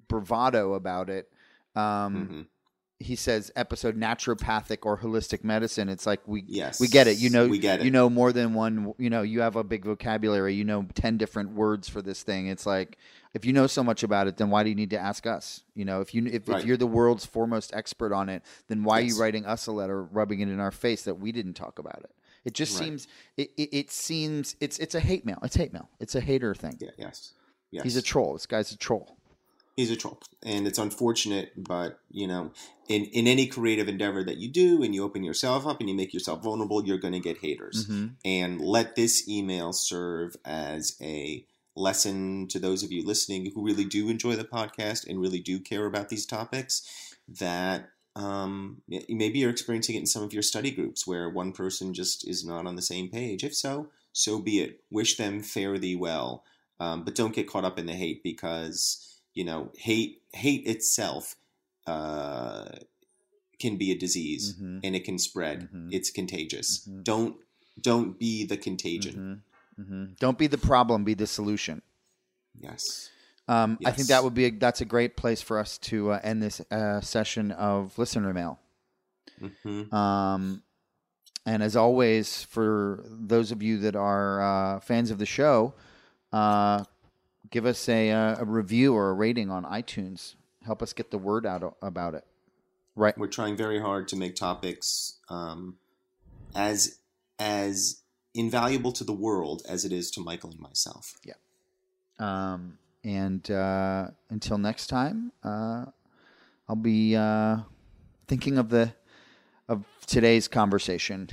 bravado 0.09 0.75
about 0.75 1.09
it. 1.09 1.31
Um, 1.75 2.29
Mhm. 2.29 2.47
He 3.03 3.17
says 3.17 3.51
episode 3.57 3.97
naturopathic 3.99 4.79
or 4.87 4.99
holistic 4.99 5.45
medicine. 5.45 5.89
It's 5.89 6.07
like 6.07 6.21
we 6.27 6.45
Yes, 6.47 6.81
we 6.81 6.89
get 6.89 7.07
it. 7.07 7.19
You 7.19 7.31
know, 7.31 7.47
we 7.49 7.59
get 7.59 7.81
it. 7.81 7.85
You 7.85 7.91
know 7.91 8.09
more 8.09 8.33
than 8.33 8.55
one. 8.55 8.95
You 8.99 9.11
know, 9.11 9.23
you 9.23 9.41
have 9.41 9.57
a 9.57 9.65
big 9.65 9.85
vocabulary. 9.85 10.55
You 10.55 10.65
know 10.65 10.87
ten 10.95 11.19
different 11.19 11.53
words 11.53 11.89
for 11.89 12.01
this 12.03 12.23
thing. 12.23 12.47
It's 12.47 12.65
like 12.67 12.99
if 13.35 13.45
you 13.45 13.53
know 13.53 13.67
so 13.67 13.83
much 13.83 14.03
about 14.03 14.27
it, 14.29 14.37
then 14.37 14.51
why 14.51 14.63
do 14.63 14.69
you 14.69 14.75
need 14.75 14.91
to 14.91 14.99
ask 14.99 15.27
us? 15.27 15.63
You 15.75 15.85
know, 15.85 16.01
if 16.01 16.15
you 16.15 16.27
if, 16.27 16.49
Right. 16.49 16.61
if 16.61 16.67
you're 16.67 16.77
the 16.77 16.87
world's 16.87 17.27
foremost 17.27 17.73
expert 17.75 18.13
on 18.13 18.29
it, 18.29 18.43
then 18.69 18.85
why 18.85 18.99
are 18.99 19.03
you 19.03 19.19
writing 19.19 19.45
us 19.47 19.67
a 19.67 19.73
letter, 19.73 20.03
rubbing 20.05 20.41
it 20.41 20.49
in 20.49 20.61
our 20.61 20.71
face 20.71 21.03
that 21.03 21.15
we 21.19 21.33
didn't 21.33 21.55
talk 21.55 21.79
about 21.79 22.01
it? 22.05 22.11
It 22.45 22.55
just 22.55 22.79
Right. 22.79 22.85
seems 22.87 23.09
it, 23.37 23.51
it, 23.57 23.69
it 23.73 23.91
seems 23.91 24.57
it's 24.61 24.79
it's 24.79 24.95
a 24.95 25.01
hate 25.01 25.25
mail. 25.25 25.39
It's 25.43 25.57
hate 25.57 25.73
mail. 25.73 25.89
It's 26.01 26.15
a 26.15 26.21
hater 26.21 26.55
thing. 26.55 26.77
Yeah, 26.81 26.91
yes, 26.99 27.35
yes. 27.71 27.85
He's 27.85 27.97
a 27.97 28.03
troll. 28.03 28.33
This 28.33 28.47
guy's 28.47 28.73
a 28.73 28.77
troll. 28.77 29.17
He's 29.77 29.91
a 29.91 29.97
troll 29.97 30.19
and 30.43 30.67
it's 30.67 30.79
unfortunate 30.79 31.53
but 31.57 31.99
you 32.11 32.27
know 32.27 32.51
in 32.89 33.05
in 33.07 33.27
any 33.27 33.47
creative 33.47 33.89
endeavor 33.89 34.23
that 34.23 34.37
you 34.37 34.49
do 34.49 34.83
and 34.83 34.95
you 34.95 35.03
open 35.03 35.25
yourself 35.25 35.67
up 35.67 35.81
and 35.81 35.89
you 35.89 35.95
make 35.95 36.13
yourself 36.13 36.43
vulnerable 36.43 36.85
you're 36.87 36.99
going 36.99 37.15
to 37.15 37.21
get 37.21 37.39
haters. 37.39 37.87
Mhm. 37.87 38.15
and 38.25 38.61
let 38.61 38.97
this 38.97 39.29
email 39.29 39.73
serve 39.73 40.37
as 40.45 40.97
a 41.01 41.47
lesson 41.75 42.47
to 42.49 42.59
those 42.59 42.83
of 42.83 42.93
you 42.93 43.03
listening 43.05 43.51
who 43.55 43.65
really 43.65 43.85
do 43.87 44.09
enjoy 44.11 44.37
the 44.37 44.45
podcast 44.45 45.07
and 45.07 45.21
really 45.21 45.41
do 45.41 45.59
care 45.59 45.87
about 45.87 46.11
these 46.11 46.27
topics 46.27 46.83
that 47.27 47.89
um, 48.15 48.83
maybe 49.09 49.39
you're 49.39 49.49
experiencing 49.51 49.95
it 49.97 50.01
in 50.01 50.07
some 50.07 50.23
of 50.23 50.35
your 50.35 50.43
study 50.43 50.71
groups 50.71 51.07
where 51.07 51.31
one 51.31 51.53
person 51.53 51.95
just 51.95 52.29
is 52.29 52.45
not 52.45 52.67
on 52.67 52.77
the 52.77 52.83
same 52.83 53.09
page. 53.09 53.43
If 53.43 53.55
so 53.57 53.89
so 54.13 54.39
be 54.39 54.61
it. 54.61 54.81
Wish 54.91 55.17
them 55.17 55.43
fare 55.43 55.79
thee 55.79 55.97
well. 55.97 56.45
Um, 56.79 57.05
but 57.05 57.15
don't 57.15 57.35
get 57.35 57.49
caught 57.49 57.65
up 57.65 57.79
in 57.79 57.87
the 57.87 57.95
hate 57.95 58.23
because 58.23 59.12
you 59.35 59.45
know 59.45 59.71
hate 59.77 60.23
hate 60.33 60.67
itself 60.67 61.37
uh, 61.87 62.69
can 63.59 63.77
be 63.77 63.91
a 63.91 63.99
disease 63.99 64.55
Mhm. 64.61 64.81
and 64.85 64.97
it 64.97 65.05
can 65.05 65.19
spread 65.19 65.69
Mhm. 65.73 65.93
it's 65.93 66.11
contagious 66.11 66.87
Mhm. 66.89 67.05
don't 67.05 67.37
don't 67.81 68.19
be 68.19 68.45
the 68.45 68.57
contagion 68.57 69.43
Mhm. 69.79 69.85
Mhm. 69.91 70.19
Don't 70.19 70.39
be 70.39 70.47
the 70.47 70.59
problem. 70.59 71.05
Be 71.05 71.15
the 71.15 71.27
solution. 71.27 71.83
yes 72.61 73.11
Um, 73.49 73.77
I 73.85 73.91
think 73.91 74.09
that 74.09 74.23
would 74.23 74.35
be 74.35 74.45
a, 74.45 74.51
that's 74.51 74.81
a 74.81 74.85
great 74.85 75.17
place 75.17 75.43
for 75.43 75.59
us 75.59 75.77
to 75.79 76.13
uh, 76.13 76.21
end 76.23 76.43
this 76.43 76.61
uh, 76.71 77.01
session 77.01 77.51
of 77.51 77.99
listener 77.99 78.33
mail. 78.33 78.61
hmm 79.41 79.93
Um, 79.93 80.63
and 81.45 81.63
as 81.63 81.75
always, 81.75 82.45
for 82.45 83.05
those 83.09 83.51
of 83.51 83.61
you 83.63 83.79
that 83.79 83.97
are 83.97 84.41
uh, 84.41 84.81
fans 84.81 85.11
of 85.11 85.19
the 85.19 85.27
show, 85.27 85.75
uh, 86.33 86.85
give 87.53 87.65
us 87.67 87.89
a, 87.89 88.11
uh, 88.11 88.37
a 88.41 88.45
review 88.45 88.95
or 88.95 89.11
a 89.11 89.15
rating 89.15 89.51
on 89.51 89.65
iTunes. 89.65 90.35
Help 90.65 90.83
us 90.83 90.93
get 90.93 91.13
the 91.13 91.19
word 91.19 91.47
out 91.47 91.63
o- 91.63 91.77
about 91.81 92.15
it. 92.15 92.25
Right. 92.95 93.17
we're 93.17 93.27
trying 93.29 93.57
very 93.57 93.81
hard 93.81 94.07
to 94.09 94.17
make 94.17 94.35
topics 94.37 95.19
um, 95.31 95.77
as 96.55 96.99
as 97.39 98.03
invaluable 98.35 98.93
to 98.93 99.05
the 99.05 99.15
world 99.15 99.63
as 99.67 99.87
it 99.87 99.93
is 99.93 100.11
to 100.11 100.21
michael 100.21 100.51
and 100.51 100.61
myself 100.61 101.15
Yeah. 101.25 101.33
Um, 102.19 102.77
and 103.03 103.51
uh, 103.51 104.09
until 104.29 104.59
next 104.59 104.89
time, 104.89 105.33
uh, 105.43 105.87
I'll 106.69 106.77
be 106.77 107.17
uh, 107.17 107.59
thinking 108.29 108.59
of 108.59 108.69
the 108.69 108.93
of 109.69 109.85
today's 110.07 110.47
conversation. 110.47 111.31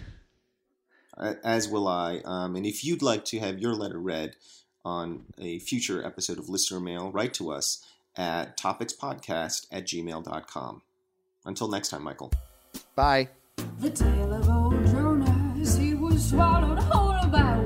As 1.43 1.67
will 1.67 1.89
i 1.89 2.21
um, 2.23 2.55
and 2.55 2.65
if 2.65 2.85
you'd 2.85 3.01
like 3.01 3.25
to 3.25 3.39
have 3.39 3.59
your 3.59 3.75
letter 3.75 3.99
read 3.99 4.35
on 4.85 5.25
a 5.37 5.59
future 5.59 6.05
episode 6.05 6.37
of 6.39 6.49
listener 6.49 6.79
mail 6.79 7.11
write 7.11 7.33
to 7.33 7.51
us 7.51 7.85
at 8.17 8.57
topicspodcast 8.57 9.67
at 9.71 9.85
gmail.com 9.85 10.81
until 11.45 11.67
next 11.67 11.89
time 11.89 12.03
michael 12.03 12.31
Bye. 12.95 13.29
The 13.79 13.89
tale 13.89 14.33
of 14.33 14.49
old 14.49 14.85
Jonas, 14.87 15.77
he 15.77 15.93
was 15.93 16.29
swallowed 16.29 16.79
whole 16.79 17.29
by 17.29 17.57